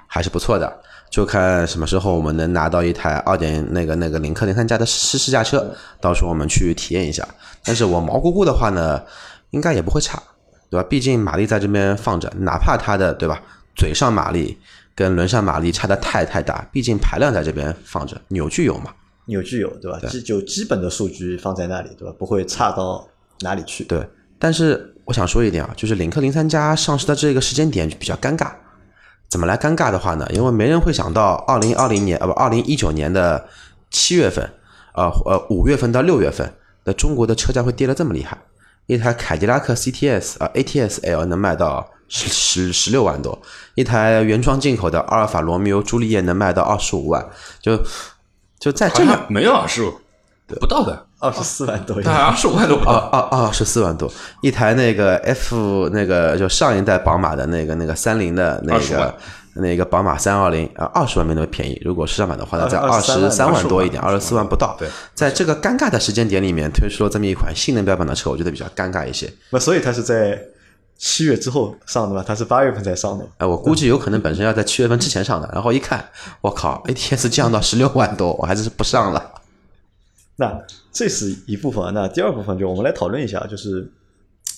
[0.06, 0.72] 还是不错的，
[1.10, 7.26] 就看什么时候我们能拿到一台二点那个那个领克零三加的试试驾车，到时候我们去体验一下。
[7.64, 9.00] 但是我毛估估的话呢，
[9.50, 10.20] 应该也不会差，
[10.70, 10.86] 对吧？
[10.88, 13.42] 毕竟马力在这边放着，哪怕它的对吧，
[13.76, 14.56] 嘴上马力
[14.94, 18.94] 跟轮上马力差的太太大，毕竟排量在这边放着，扭矩有嘛。
[19.26, 19.98] 扭矩有，对吧？
[20.08, 22.14] 基就基本的数据放在那里，对吧？
[22.18, 23.06] 不会差到
[23.40, 23.84] 哪里去。
[23.84, 24.04] 对，
[24.38, 28.50] 但是我想说一点啊，就是领克零三加上市的这个时间点比较尴尬。
[29.28, 30.26] 怎么来尴尬的话呢？
[30.32, 33.46] 因为没人会想到二零二零年啊不二零一九年的
[33.90, 34.44] 七月份，
[34.94, 36.52] 呃呃五月份到六月份
[36.84, 38.36] 的中国的车价会跌得这么厉害。
[38.90, 43.40] 一台凯迪拉克 CTS 啊、ATS L 能卖到十十十六万多，
[43.76, 47.24] 一台原装进口的阿尔法罗密欧朱丽叶能卖到二十五万，
[47.62, 47.80] 就
[48.58, 49.94] 就在这没有二十五，
[50.58, 52.96] 不到的，二十四万多，大概二十五万多不二。
[52.96, 59.18] 二二十四万多，一台那个 F 那个就上一代宝马的那个那个三菱的那20万个
[59.56, 61.80] 那个宝马三二零啊，二十万没那么便宜。
[61.84, 64.76] 如果时尚版的话呢，在23二十三万多一点，二十四万不到。
[64.78, 69.32] 对，在这个尴尬的时间点里面推出了这么一款性能标榜的车，我觉得比较尴尬一些。
[69.50, 70.40] 那所以它是在
[70.96, 72.24] 七月之后上的吧？
[72.26, 73.26] 它是八月份才上的。
[73.38, 76.04] 哎，我估计有可能本身要在七月份之前上的，然后一看，
[76.42, 79.32] 我靠，ATS 降到十六万多，我还是不上了。
[80.36, 80.58] 那
[80.92, 83.90] 这是一部分啊，那第二部分就我们来讨论一下，就是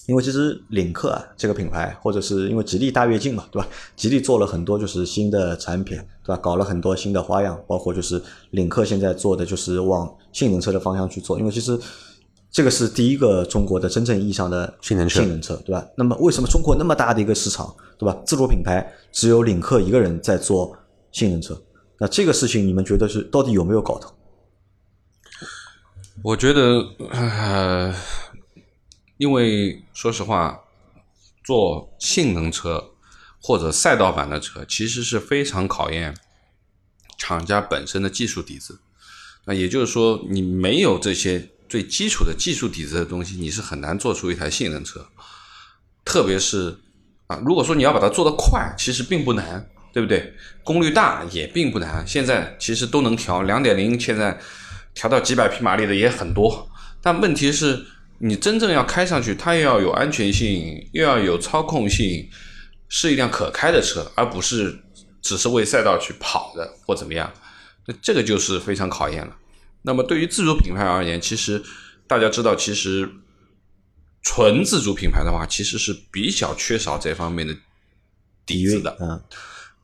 [0.07, 3.69] 因为其实领克啊这个品牌，或者是因为吉利大跃进嘛，对吧？
[3.95, 6.37] 吉利做了很多就是新的产品，对吧？
[6.37, 11.79] 搞了很多新的花样，包括就是领克现在做的就是往性能车的方向去做，因为其实
[12.51, 15.87] 这个是第一个中国的真正意义上的性能车性能车，对吧？
[15.97, 18.17] 那么为什么中国那么大的一个市场，对吧？
[18.27, 20.77] 自主品牌只有领克一个人在做
[21.13, 21.57] 性能车，
[21.99, 24.13] 那这个事情你们觉得是到底有没有搞头？
[26.23, 27.95] 我觉得，呃，
[29.17, 30.61] 因为说实话，
[31.45, 32.93] 做性能车
[33.41, 36.17] 或者赛道版的车，其实是非常考验
[37.19, 38.81] 厂家本身的技术底子。
[39.45, 45.07] 那也就是说，你没有这些最基础的技术底子的东西，你是很难做出一台性能车。
[46.05, 46.79] 特别是
[47.27, 50.33] 啊，如果说你要把它做得快，其实并不难，对不对？
[50.63, 54.39] 功率大也并不难，现在其实都能调，两点零现在
[54.95, 56.69] 调到几百匹马力的也很多。
[57.01, 57.85] 但问题是，
[58.25, 62.31] 你真正要开上去，它又要有安全性，又要有操控性，
[62.89, 64.79] 是一辆可开的车，而不是
[65.21, 67.33] 只是为赛道去跑的或怎么样。
[67.87, 69.37] 那这个就是非常考验了。
[69.83, 71.61] 那么对于自主品牌而言，其实
[72.07, 73.11] 大家知道，其实
[74.23, 77.53] 纯自主品牌的话，其实是比较缺少这方面的
[78.47, 78.97] 底子的。
[79.01, 79.21] 嗯，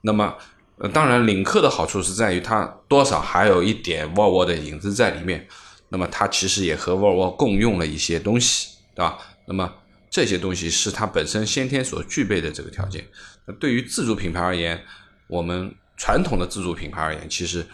[0.03, 0.33] 那么，
[0.77, 5.49] 呃，当然，领克的好处是在于它多少还有一点沃尔沃的影子在里面。
[5.91, 9.19] 那么，它其实也和沃尔沃共用了一些东西，对吧？
[9.47, 9.73] 那么
[10.11, 13.07] 这些东西是它本身先天所具备的这个条件。
[13.47, 14.83] 那对于自主品牌而言，
[15.27, 17.67] 我们传统的自主品牌而言，其实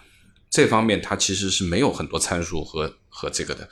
[0.49, 3.69] 这方面它其实是没有很多参数和和这个的。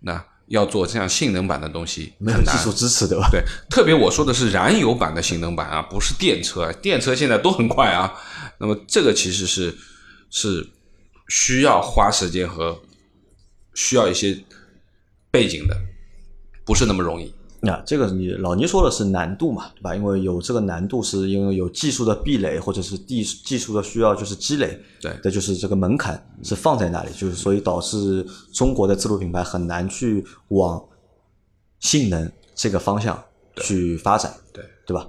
[0.00, 3.28] 那要做这样性能版的东西，没有技术支持，对吧？
[3.30, 6.72] 对，特别我说的是燃油版的性能版啊，不是电车。
[6.74, 8.12] 电车现在都很快啊，
[8.58, 9.76] 那么这个其实是
[10.30, 10.68] 是
[11.28, 12.80] 需要花时间和
[13.80, 14.38] 需要一些
[15.30, 15.74] 背景的，
[16.66, 17.32] 不是那么容易。
[17.62, 19.96] 那、这个你老倪说的是难度嘛，对吧？
[19.96, 30.82] 因为有这个难度，是因为有技术的壁垒或者是技技术的需要，就是积累，对的就是这个门槛是放在那里，就是所以导致中国的自主品牌很难去往
[31.78, 33.22] 性能这个方向
[33.56, 35.08] 去发展，对对吧？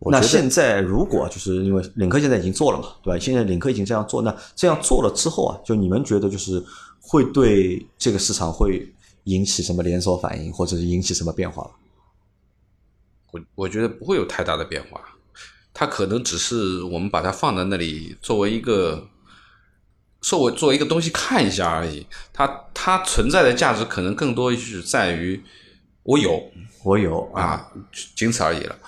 [0.00, 0.10] 对。
[0.10, 3.18] 那现在如果就是因为领克现在已经做了嘛，对吧？
[3.18, 6.62] 现在领克已经这样做，那这样做了之后啊，就你们觉得就是
[7.00, 8.92] 会对这个市场会
[9.24, 11.70] 引起什么连锁反应，或者是引起什么变化吗？
[13.30, 15.00] 我我觉得不会有太大的变化，
[15.74, 19.08] 它可能只是我们把它放在那里作为一个，
[20.22, 22.06] 作为作为一个东西看一下而已。
[22.32, 25.42] 它它存在的价值可能更多是在于
[26.04, 26.42] 我有
[26.84, 27.72] 我有啊，啊，
[28.16, 28.78] 仅此而已了。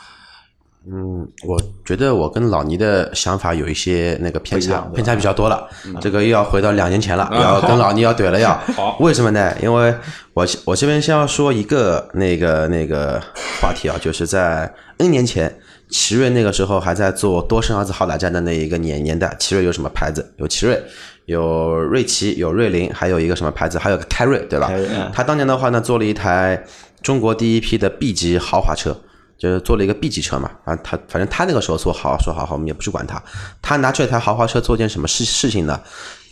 [0.86, 5.68] 嗯，我觉得我跟老倪的想法有一些那个偏差偏差比较多了。
[6.00, 8.54] 这个又要回到两年前了，要跟老倪要怼了要。
[8.74, 9.54] 好为什么呢？
[9.62, 9.94] 因为
[10.32, 13.20] 我我这边先要说一个那个那个
[13.60, 15.54] 话题啊，就是在 N 年前，
[15.90, 20.32] 奇瑞那个时候还在做多生儿子好打架的那一个年年代，奇瑞有什么牌子？
[20.36, 20.82] 有奇瑞。
[21.26, 23.78] 有瑞奇，有瑞麟，还有一个什么牌子？
[23.78, 25.08] 还有个凯瑞，对吧凯瑞嗯？
[25.14, 26.60] 他当年的话呢，做了一台
[27.02, 28.96] 中国第一批的 B 级豪华车，
[29.40, 30.48] 就是做了一个 B 级车嘛。
[30.64, 33.20] 啊，他反正他那个时候说好说好好，我们也不去管他。
[33.60, 35.80] 他拿这台豪华车做件什么事事情呢？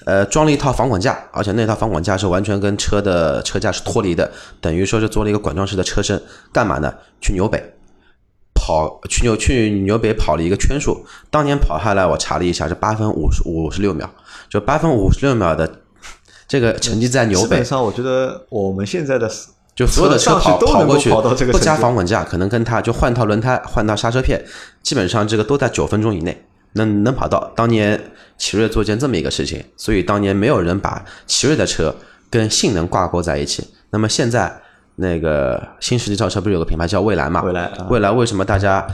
[0.04, 6.22] 呃，装了一套防管架，而且那套防管架是完全跟车的车架是脱离的，等于说是做了一个管状式的车身。
[6.52, 6.94] 干嘛呢？
[7.20, 7.74] 去纽北。
[8.60, 14.10] 跑去纽去纽北跑了一个圈数，当年跑下来我查了一下是八分五十五十六秒，
[14.50, 15.80] 就八分五十六秒的
[16.46, 19.30] 这个成绩在纽北基本，上我觉得我们现在的
[19.78, 21.08] 就所有的车跑跑过去
[21.52, 24.44] 不加防滚架，可能跟他就换套轮胎、换套刹车片，
[24.82, 27.52] 基本上这个都在九分钟以内能能跑到。
[27.54, 31.94] 当年奇瑞做件这么一个事情，所以当年没有人把奇瑞的车
[32.28, 33.72] 跟性能挂钩在一起。
[33.90, 34.52] 那么现在
[34.96, 37.40] 那个新世纪造车不是有个品牌叫蔚来嘛？
[37.42, 38.84] 蔚来啊蔚来为什么大家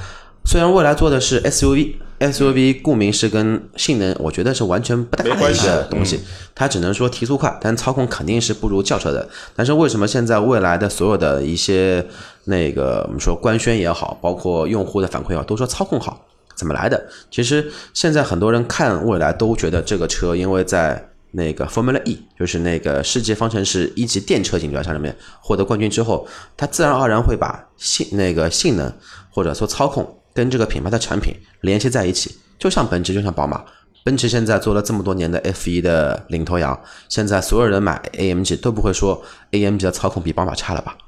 [0.45, 1.97] 虽然蔚来做的是 SUV。
[2.21, 6.21] SUV 顾名是跟性能，我觉得是完全不搭的一个东西，
[6.55, 9.29] 它只能说提速快，但操控肯定是不如轿车的。
[9.55, 12.07] 但是为什么现在未来的所有的一些
[12.45, 17.05] 那个我们说官宣也好，包括用户的反馈也好，都说操控好，怎么来的？
[17.31, 26.27] 其实现在很多人看未来都觉得这个车，因为在那个 Formula E，就是那个世界方程式一级电车锦标赛上面获得冠军之后，
[26.57, 28.91] 它自然而然会把性那个性能
[29.31, 33.65] 或者说操控跟这个品牌的产品联系在一起，就像奔驰，就像宝马。
[34.05, 40.99] 奔驰现在做了这么多年的 F 1的领头羊，现在所有人买 AMG 都不会说 AMG 的操控比宝马差了吧？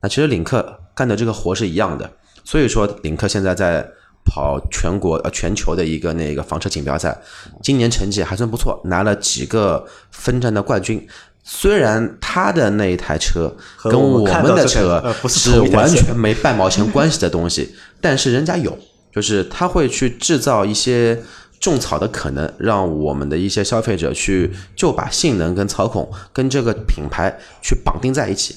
[0.00, 2.08] 那其实领克干的这个活是一样的，
[2.44, 3.84] 所以说领克现在在
[4.24, 7.20] 跑全国呃全球的一个那个房车锦标赛，
[7.62, 11.04] 今年成绩还算不错，拿了几个分站的冠军。
[11.42, 18.78] 虽然他的那一台车跟我我们的车是是完全没半毛钱关系的东西， 但是人家有，
[19.12, 21.20] 就是他会去制造一些
[21.58, 28.54] 种草的可能，让我们的一些消费者去就把性能跟操控跟这个品牌去绑定在一起。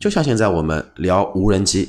[0.00, 1.88] 就像现在我们聊无人机，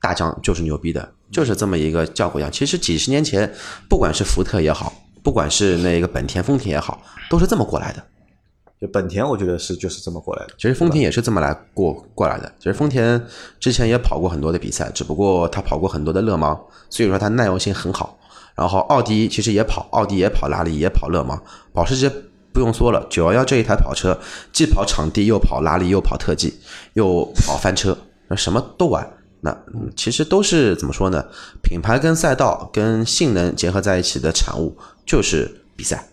[0.00, 2.50] 大疆就是牛逼的，就是这么一个效果一样。
[2.50, 3.52] 其实几十年前，
[3.88, 4.92] 不管是福特也好，
[5.22, 8.02] 不管是那个本田、丰田也好，都是这么过来的。
[8.80, 10.54] 就本田，我觉得是就是这么过来的。
[10.56, 12.52] 其实丰田也是这么来过过来的。
[12.58, 13.20] 其实丰田
[13.58, 18.18] 之前也跑过很多的比赛，只不过他跑过很多的勒芒，所以说它耐用性很好。
[18.54, 21.40] 然后奥迪其实也跑，奥迪也跑拉力，也跑勒芒。
[21.72, 22.08] 保时捷
[22.52, 24.18] 不用说了，九幺幺这一台跑车，
[24.52, 26.58] 既跑场地，又跑拉力，又跑特技，
[26.94, 27.96] 又跑翻车，
[28.36, 29.08] 什么都玩。
[29.40, 31.24] 那嗯其实都是怎么说呢？
[31.62, 36.08] 品牌跟赛道跟性能结合在一起的产物，就是比赛。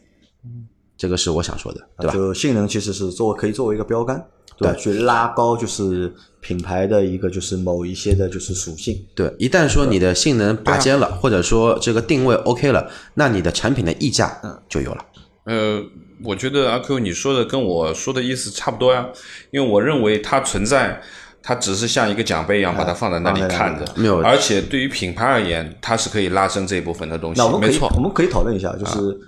[0.98, 2.14] 这个是我想说的，对吧？
[2.14, 4.26] 就性能其实是作为可以作为一个标杆，
[4.58, 4.76] 对吧？
[4.78, 9.06] 去拉高就是品牌的一个就是某一些的就是属性。
[9.14, 15.06] 对，一旦说你的性能拔尖了，或者说这个定位 OK 了，那你的产品的溢价就有了。
[15.46, 15.82] 呃，
[16.24, 19.08] 我觉得阿 Q 你说的跟我说的意思差不多呀，
[19.52, 21.02] 因为我认为它存在，
[21.44, 28.02] 它只是像一个奖杯一样把它放在那里看着，没有而且对于品牌而言，它是可以拉升这一部分的东西那我，们可以没错我。
[28.02, 29.20] 们可以讨论一下，就是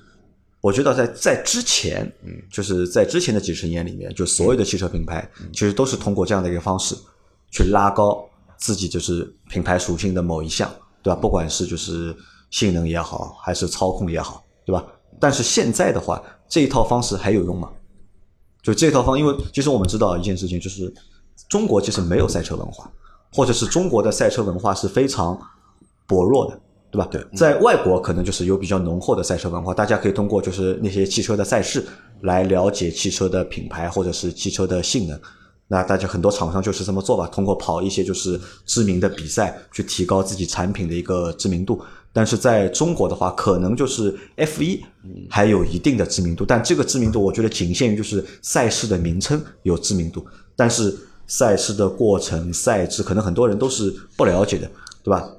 [0.68, 6.94] 我觉得在在之前，嗯，就是在之前的几十年里面，就所有的汽车品牌其实都是通过这样的一个方式
[7.52, 10.70] 去拉高自己就是品牌属性的某一项，
[11.02, 11.18] 对吧？
[11.22, 12.14] 不管是就是
[12.50, 14.86] 性能也好，还是操控也好，对吧？
[15.22, 17.72] 但是现在的话，这一套方式还有用吗？
[18.62, 20.94] 就这套方，因为其实我们知道一件事情，就是
[21.48, 22.92] 中国其实没有赛车文化，
[23.32, 25.40] 或者是中国的赛车文化是非常
[26.06, 27.08] 薄弱的，对吧？
[27.12, 31.86] 对，在外国可能就是有比较浓厚的赛车文化，大家可以通过就是那些汽车的赛事
[32.22, 35.20] 来了解汽车的品牌或者是汽车的性能。
[35.70, 41.82] 那大家很多厂商就是这么做吧，通过跑一些就是知名的比赛去提高自己产品的一个知名度。
[42.14, 44.82] 但是在中国的话，可能就是 F 一
[45.30, 50.98] 还有一定的知名度，但这个知名度我觉得仅限于就是赛事的名称有知名度，但是
[51.28, 54.72] 赛事的过程、赛制，可能很多人都是不了解的，
[55.04, 55.30] 对吧？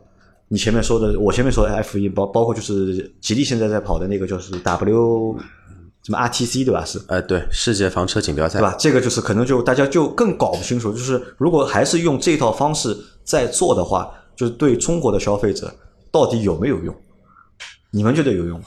[0.49, 5.39] 你前面说的，我前面说的 F 一包包括就是吉利现在在跑的那个就是 W
[6.03, 6.85] 什么 RTC 对吧？
[6.85, 8.75] 是呃，对，世界房车锦标赛对吧？
[8.79, 15.73] 这个就是可能就大家就更搞不清楚，就是如果还是用这套方式在做的话，就是对中国的消费者
[16.11, 16.95] 到底有没有用？
[17.91, 18.65] 你们觉得有用吗？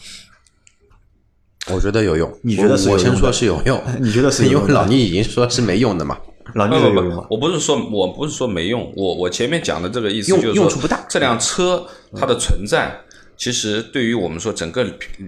[1.72, 2.32] 我觉得有用。
[2.42, 6.18] 你觉得是有我我先说是有用， 你觉得是有因为老倪已经说是没用的嘛。
[6.56, 7.36] 老倪不不觉得有用吗不，？
[7.36, 11.86] 我不是说我不是说没用，我我前面讲的这个意思用就是说用处不大这辆车
[12.16, 13.00] 它的存在，
[13.38, 14.86] 其实对于我们说整个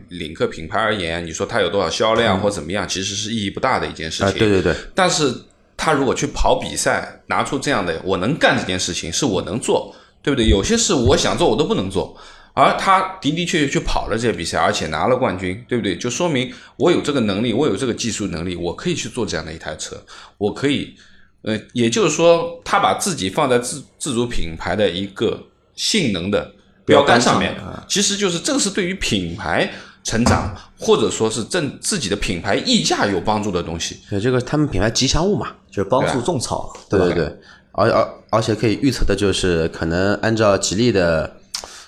[0.10, 4.40] 领克品牌而言，你说它有多少销量或怎么样，其实是意义不大的一件事啊，情。
[4.40, 5.34] 对对对，但是
[5.76, 10.48] 他如果去跑比赛，拿出这样的我能干这件事情，是我能做，对不对？
[10.48, 12.16] 有些事我想做我都不能做，
[12.54, 15.98] 而他的的确确去跑了这些比赛，而且拿了冠军，对不对？
[15.98, 19.96] 就说明我有这个能力，我有这个技术能力，我可以去做这样的一台车，
[20.38, 20.96] 我可以，
[21.42, 25.42] 呃，也就是说，他把自己放在自自主品牌的一个
[25.76, 26.54] 性能的
[26.86, 27.56] 标杆上面，
[27.88, 29.72] 其实就是这个是对于品牌
[30.04, 33.98] 成长，或者说是正自己的品牌溢价有帮助的东西。
[34.10, 37.38] 对这个他们品牌吉祥物嘛，就是帮助种草，对对对，
[37.72, 41.38] 而而而且可以预测的就是，可能按照吉利的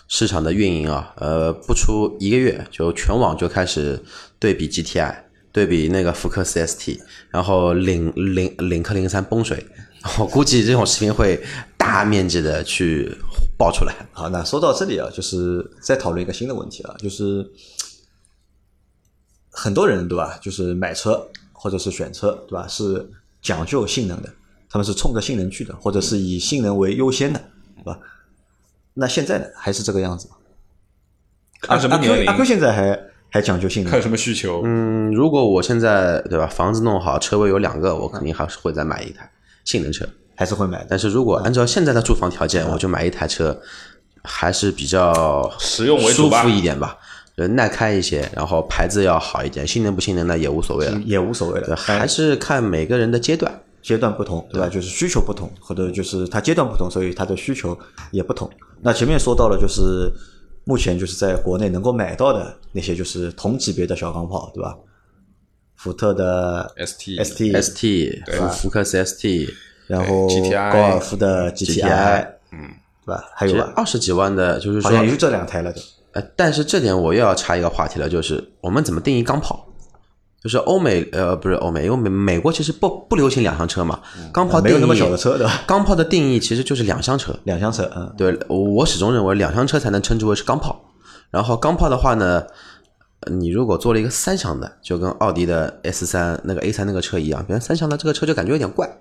[0.07, 4.01] 市场的运营啊，呃，不出一个月，就全网就开始
[4.37, 5.15] 对比 GTI，
[5.51, 6.99] 对比那个福克斯 ST，
[7.29, 9.65] 然后领领领克零三崩水，
[10.19, 11.43] 我估计这种视频会
[11.77, 13.11] 大面积的去
[13.57, 13.93] 爆出来。
[14.13, 17.49] 好，那说到这里啊，就是再讨论一个新的问题啊，就是
[19.49, 23.09] 很多人对吧，就是买车或者是选车对吧，是
[23.41, 24.29] 讲究性能的，
[24.69, 27.39] 他们是冲着性能去的，或者是以性能为优先的，
[27.77, 27.99] 对吧？
[28.95, 30.35] 那现在呢，还是这个样子吗？
[31.61, 34.63] 看什么阿 Q 年龄阿 Q 现在还还讲究性能看，什么需求？
[34.65, 39.29] 嗯，如果我现在对吧，房子弄好，车位有两个，我肯定还是会再买一台
[39.63, 40.07] 性能车。
[40.37, 40.85] 还是会买。
[40.89, 43.57] 但是如果按照现在的住房条件，我就买一台车，
[44.21, 46.97] 还是比较实用为主吧舒服一点吧，
[47.37, 53.61] 就耐开一些，然后牌子要好一点，性能不性能那也无所谓了，也无所谓了，还是看每个人的阶段。
[53.85, 54.67] 阶段不同，对吧？
[54.67, 57.77] 就是需求不同，或者就是它阶段不同，所以它的需求
[58.09, 58.49] 也不同。
[58.81, 60.11] 那前面说到了，就是
[60.63, 64.75] 目前就是在国内能够买到的那些就是同级别的小钢炮，对吧？
[65.75, 69.53] 福特的 ST ST ST 福福克斯 ST，
[69.85, 70.27] 然后
[70.71, 72.71] 高尔夫的 GTI，嗯，
[73.05, 73.23] 对吧？
[73.35, 73.61] 还有？
[73.75, 75.79] 二十几万的，就是说好像也就这两台了的。
[76.13, 79.67] 呃，但是这点我又要插一个话题了，就是我们怎么定义钢炮？
[80.45, 83.99] 就是欧美呃不是欧美，因为美美国其实不不流行两厢车嘛，
[84.31, 85.63] 钢炮定义没有那么小的车，对吧？
[85.65, 90.79] 钢炮的定义其实就是两厢车，两厢车，嗯，对我始终认为两厢车才能称之为是钢炮。
[91.31, 92.45] 然后钢炮的话呢，
[93.21, 98.87] 呃你如果做了一个三厢的，就跟奥迪的 S 三那个 A 三那个车一样，比如三厢的这个车就感觉有点怪。
[98.87, 98.95] 但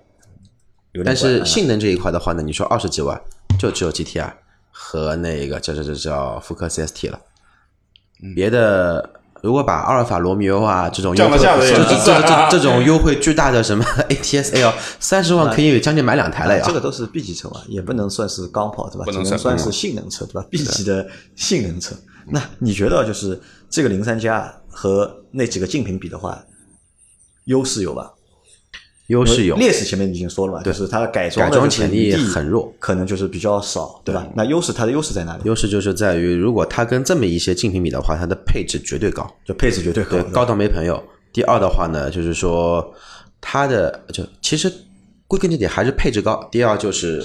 [0.93, 3.21] 有点怪是性能这一块的话呢，你说二十几万
[3.59, 4.31] 就只有 GTR
[4.71, 7.19] 和那个叫叫叫叫福克 CST 了，
[8.33, 9.07] 别的。
[9.45, 11.47] 如果把阿尔法罗密欧啊这种优惠，这
[11.83, 16.63] 这这 这这种优惠巨大的什么 ATS L，三十万可以将近买两台了呀。
[16.65, 19.05] 这个都是 B 级车嘛，也不能算是钢炮，对吧？
[19.05, 21.95] 不能只能算算是性能车，对吧？B 级的性能车。
[22.27, 23.39] 那你觉得就是
[23.69, 26.43] 这个零三加和那几个竞品比的话，
[27.43, 28.13] 优势有吧？
[29.07, 34.27] 优势有，劣势前面已经说了嘛，就是它改装改装潜力很弱，可能就是比较少，对吧？
[34.35, 35.43] 那优势它的优势在哪里？
[35.45, 41.01] 优势就是在于，如果它跟这么一些竞品比的话，它的配置绝对高，就配置绝对高对，，高到没朋友。
[41.31, 42.93] 第二的话呢，就是说
[43.39, 44.71] 它的就其实
[45.27, 46.47] 归根结底还是配置高。
[46.51, 47.23] 第二就是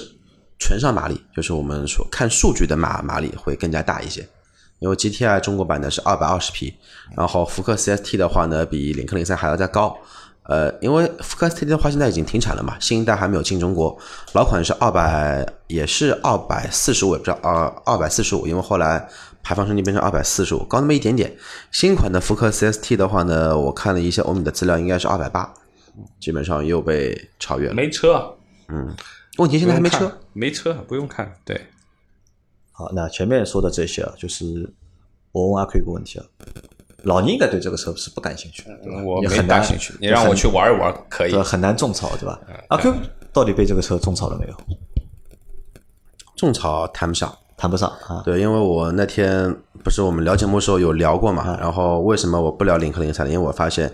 [0.59, 4.27] 纯上马力，就是我们说看数据的马马力会更加大一些。
[4.77, 6.73] 因为 GTI 中国版的是二百二十匹，
[7.15, 9.95] 然后福克 CST 的话呢，比领克零三还要再高。
[10.51, 13.97] 呃，因为福克斯 ST 的话现在已经停产了嘛，新一代还没有进中国，
[14.33, 19.07] 老款是二百，也是二百四十五，也不知道二，二百四十五，因为后来
[19.41, 21.33] 排放升级变成二百四十五，高那么一点点。
[21.71, 25.53] 新款的福克斯 ST 的话呢，我看了一些欧米的资料，应该是二百八，
[26.19, 27.73] 基本上又被超越了。
[27.73, 28.35] 没车，
[28.67, 28.93] 嗯。
[29.37, 30.11] 问题现在还没车？
[30.33, 31.67] 没车不用看，对，
[32.73, 34.69] 好，那前面说的这些啊，就是
[35.31, 36.25] 我问阿 Q 一个问题啊，
[37.03, 39.01] 老倪应该对这个车是不感兴趣的，对吧？
[39.03, 41.35] 我很难感兴趣，你让我去玩一玩可以？。
[41.43, 42.39] 很难种草，对吧？
[42.69, 42.93] 阿 Q
[43.33, 44.53] 到底被这个车种草了没有？
[46.35, 47.33] 种草谈不上。
[47.57, 53.31] 谈不上啊，对，因为我那天不是我们聊节目的时候有聊过嘛，然后为什么我不聊领克零三呢？
[53.31, 53.93] 因为我发现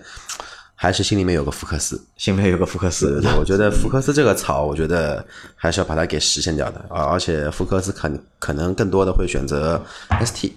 [0.73, 2.01] 还是心里面有个福克斯。
[2.15, 7.03] 心里面有个福克斯，对对，我觉得福克斯这个草，我觉得还是要把它给实现掉的啊！
[7.11, 9.83] 而且福克斯可可能更多的会选择
[10.23, 10.53] ST，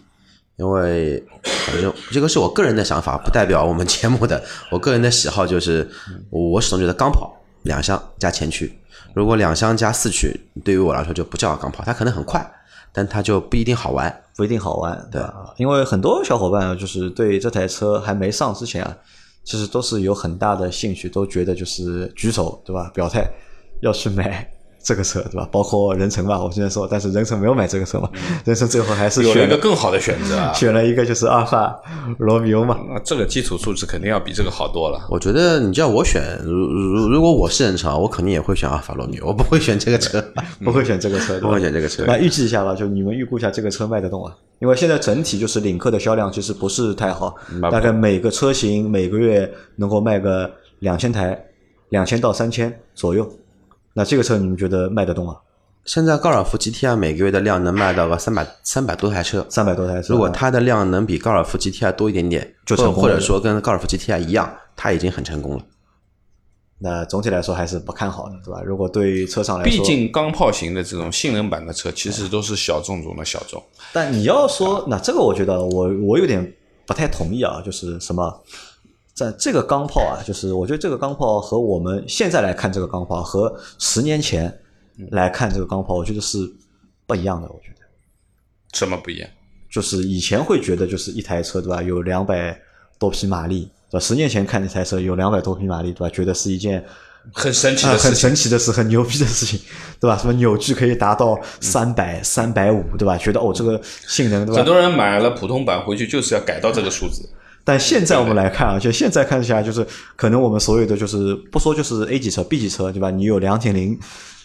[0.57, 4.43] 因为反正这个是我个人的想法，不代表我们节目的。
[4.71, 5.89] 我个人的喜好就是，
[6.31, 8.79] 我始终觉得钢炮两厢加前驱，
[9.15, 12.45] 如果两厢加四驱，对于我来说就不叫钢炮，它可能很快，
[12.93, 14.23] 但它就不一定好玩。
[14.37, 15.55] 不一定好玩，对吧？
[15.59, 18.97] 因为很多小伙伴啊，就是对这台车还没上之前啊，
[19.45, 22.91] 其实都是有很大的兴趣，都觉得就是举手，对吧？
[22.95, 23.29] 表态
[23.83, 24.51] 要去买
[24.83, 25.49] 这个车，对吧？
[25.53, 28.09] 包括任成吧，我之前说，但是任成没有买这个车嘛，
[28.45, 30.53] 任成最后还是有一个更好的选择啊。
[30.57, 31.79] 选了一个就是阿尔法
[32.19, 32.79] 罗密欧嘛。
[32.89, 35.07] 那这个基础素质肯定要比这个好多了。
[35.11, 40.25] 我觉得你叫我选，如如如果我是任成，我肯定也会选阿尔法罗密欧，我不会选这个车，
[40.65, 42.05] 不会选这个车，不会选这个车。
[42.07, 44.35] 那预计一下吧，就你们预估一下这个车卖得动啊？
[44.61, 47.35] 因为现在整体就是领克的销量其实不是太好，
[47.71, 50.51] 大概每个车型每个月能够卖个
[50.81, 51.39] 两千台，
[51.91, 53.31] 两千到三千左右。
[53.95, 55.37] 那这个车你们觉得卖得动吗？
[55.85, 65.65] 现在高尔夫 GTI 每个月的量能卖到个三百三百多台车，三百多台车，如果它的量能比高尔夫 GTI 多一点点，就成功或者说跟高尔夫 GTI 一样，它已经很成功了。
[66.83, 68.63] 那总体来说还是不看好的，对吧？
[68.65, 73.63] 如果对于车厂来说，毕竟钢炮型的这种性能版的车，其实都是小众中的小众。
[73.93, 76.55] 但你要说，那这个我觉得我我有点
[76.87, 78.43] 不太同意啊，就是什么，
[79.15, 84.61] 在这个钢炮啊，就是我觉得这个钢炮和我们现在来看这个钢炮和十年前
[85.11, 86.39] 来看这个钢炮，我觉得是
[87.07, 87.49] 不一样的。
[87.49, 87.87] 我觉得
[88.73, 89.29] 什么不一样？
[89.71, 92.59] 就是以前会觉得就是一台车对吧，有两百
[92.99, 94.01] 多匹马力，对吧？
[94.01, 96.11] 十年前看那台车有两百多匹马力，对吧？
[96.11, 96.85] 觉得是一件
[97.33, 98.17] 很神奇的事情。
[98.17, 99.61] 神奇的事，很牛逼的事情，
[100.01, 100.17] 对吧？
[100.17, 103.17] 什么扭矩可以达到三百、三百五，对吧？
[103.19, 104.57] 觉得哦，这个性能，对吧？
[104.57, 107.29] 很多人买了普通版回去就是要改到这个数字。
[107.71, 113.13] 但现在我们来看啊，就现在看一下，就是可能我们所有的就是不说就是 A 级车、B 级车，对吧？
[113.13, 113.97] 你有两点零、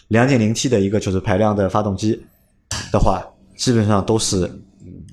[0.06, 2.22] 两点零 T 的一个就是排量的发动机
[2.92, 3.20] 的话，
[3.56, 4.48] 基本上都是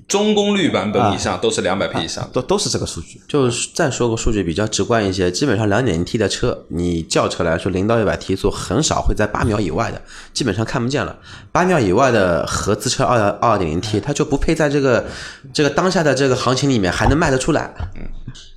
[0.06, 2.28] 中功率版本以上都是两百匹以上。
[2.32, 3.20] 都都是这个数据。
[3.26, 10.00] 就是再说个数据比较直观一些，基本上两点零 T 的车，你轿车来说，零到一百提速很少会在八秒以外的，
[10.32, 11.18] 基本上看不见了。
[11.50, 15.04] 八秒以外的合资车二二点零 T，它就不配在这个
[15.52, 17.72] 这个当下的这个行情里面还能卖得出来。
[17.96, 18.02] 嗯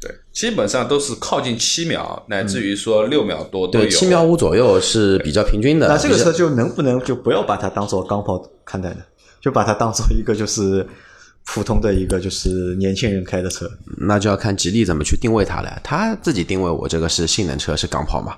[0.02, 3.86] 对，基本上都是靠近七秒，乃至于说六秒多都有。
[3.86, 5.88] 对，七秒五左右是比较平均的。
[5.88, 8.98] 那这个车就能不能就不要把它当做钢炮看待呢？
[9.40, 10.86] 就把它当做一个就是
[11.48, 13.70] 普通的一个就是年轻人开的车。
[13.98, 15.82] 那就要看吉利怎么去定位它了。
[15.84, 18.38] 他自己定位我这个是性能车，是钢炮嘛？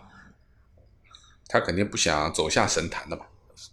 [1.48, 3.24] 他肯定不想走下神坛的嘛。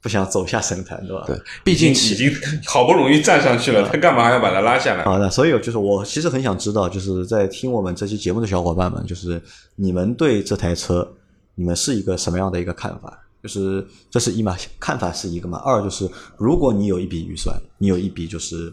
[0.03, 1.25] 不想走下神坛，对吧？
[1.27, 2.31] 对，毕竟已经
[2.67, 5.05] 好不容易站上去了，他干嘛还要把它拉下来？
[5.05, 9.41] 啊，那所以就是我其实很想知道，就是在听我们这期节目的小伙伴们，就是
[9.77, 11.09] 你们对这台车，
[11.55, 13.25] 你们是一个什么样的一个看法？
[13.43, 15.59] 就是这是一嘛，看法是一个嘛。
[15.59, 18.73] 二就是如果你有一笔预算，你有一笔就是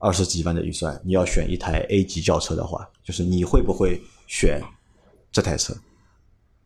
[0.00, 4.60] 二十几万的预算，你要选一台 A 级轿车的话，就是你会不会选
[5.30, 5.72] 这台车？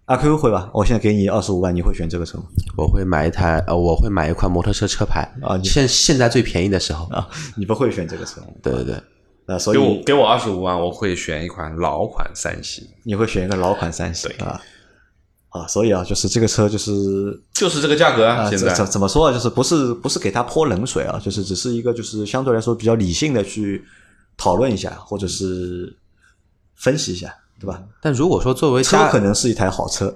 [0.06, 0.70] 阿 Q 会吧？
[0.72, 2.44] 我现在给你二十五万，你会选这个车吗？
[2.76, 7.06] 我会买一台呃，我会买一款摩托车车牌啊你现现在最便宜的时候。
[7.06, 9.02] 啊，你不会选这个车，对对对，
[9.46, 14.60] 那所以给我给我二十五万，我会选一款老款三系，你会选一个老款三系对啊
[15.54, 18.42] 啊，所以啊，就是这个车就是就是这个价格啊！
[18.42, 19.32] 啊，现在怎怎怎么说啊？
[19.32, 21.16] 就是不是不是给他泼冷水啊？
[21.24, 23.84] 就是只是一个就是相对来说比较理性的去
[24.36, 25.96] 讨论一下，或者是
[26.74, 27.80] 分析一下，对吧？
[28.02, 30.12] 但如果说作为车家可能是一台好车，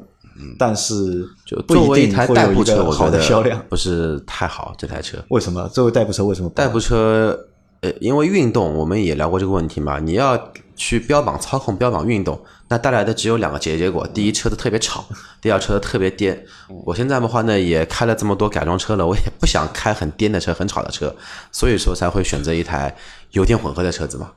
[0.58, 3.64] 但是就不一定作为一台会有一代步车，个好我觉得的销量。
[3.68, 4.74] 不是太好。
[4.76, 5.68] 这台车为什么？
[5.68, 6.50] 作为代步车为什么？
[6.50, 7.38] 代步车，
[7.80, 15.02] 呃，因为运动我们也聊过这个问题嘛，你要去标榜操控、标榜运动，那带来的只有两个结结果：第一，车子特别吵；
[15.40, 16.44] 第二，车子特别颠。
[16.84, 21.14] 我现在的话呢，也开了这么多改装车了，我也不想开很颠的车、很吵的车，
[21.52, 22.96] 所以说才会选择一台
[23.30, 24.32] 油电混合的车子嘛。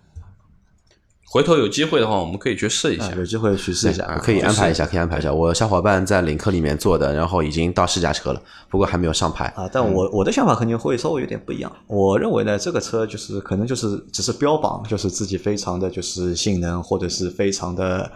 [1.33, 3.13] 回头有机会的话，我们可以去试一下啊，。
[3.15, 4.03] 有机会去试一下。
[4.21, 5.31] 可以安排一下，可以安排一下。
[5.31, 9.45] 我小伙伴在领克里面做的，然后已经到试驾车了，不过还没有上牌。
[9.55, 11.71] 啊，但我我的想法肯定会稍微有点不一样。
[11.87, 18.11] 我认为呢，这个车就是可能就是只是标榜，就是自己非常的就是性能或者是非常的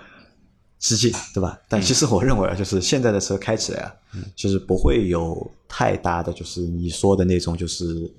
[0.77, 1.57] 激进，对吧？
[1.69, 3.93] 但其实我认为啊，就是现在的车开起来啊，
[4.35, 8.13] 就是不会有太大的就是你说的那种就是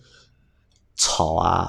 [0.97, 1.69] 吵啊、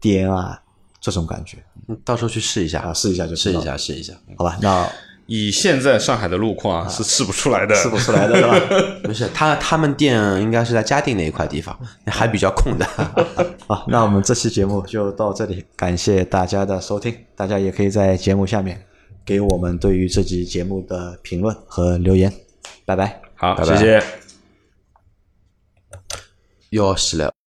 [0.00, 0.61] 颠啊
[1.02, 4.14] 这种感觉嗯到时候去试一下啊，试一下就试一下，试一下。
[4.38, 4.56] 好吧？
[4.62, 4.88] 那
[5.26, 7.74] 以现在上海的路况啊，是试不出来的。
[7.74, 8.60] 试不出来的，是吧？
[9.02, 11.76] 不是他他们店应该是在嘉定那一块地方，
[12.06, 12.86] 还比较空的。
[13.66, 17.14] 好，那我们这期节目就到这里，感谢大家的收听。
[17.34, 18.80] 大家也可以在节目下面
[19.24, 22.32] 给我们对于这期节目的评论和留言。
[22.84, 23.20] 拜拜。
[23.34, 24.02] 好，拜拜谢谢。
[26.70, 27.32] 又要洗了。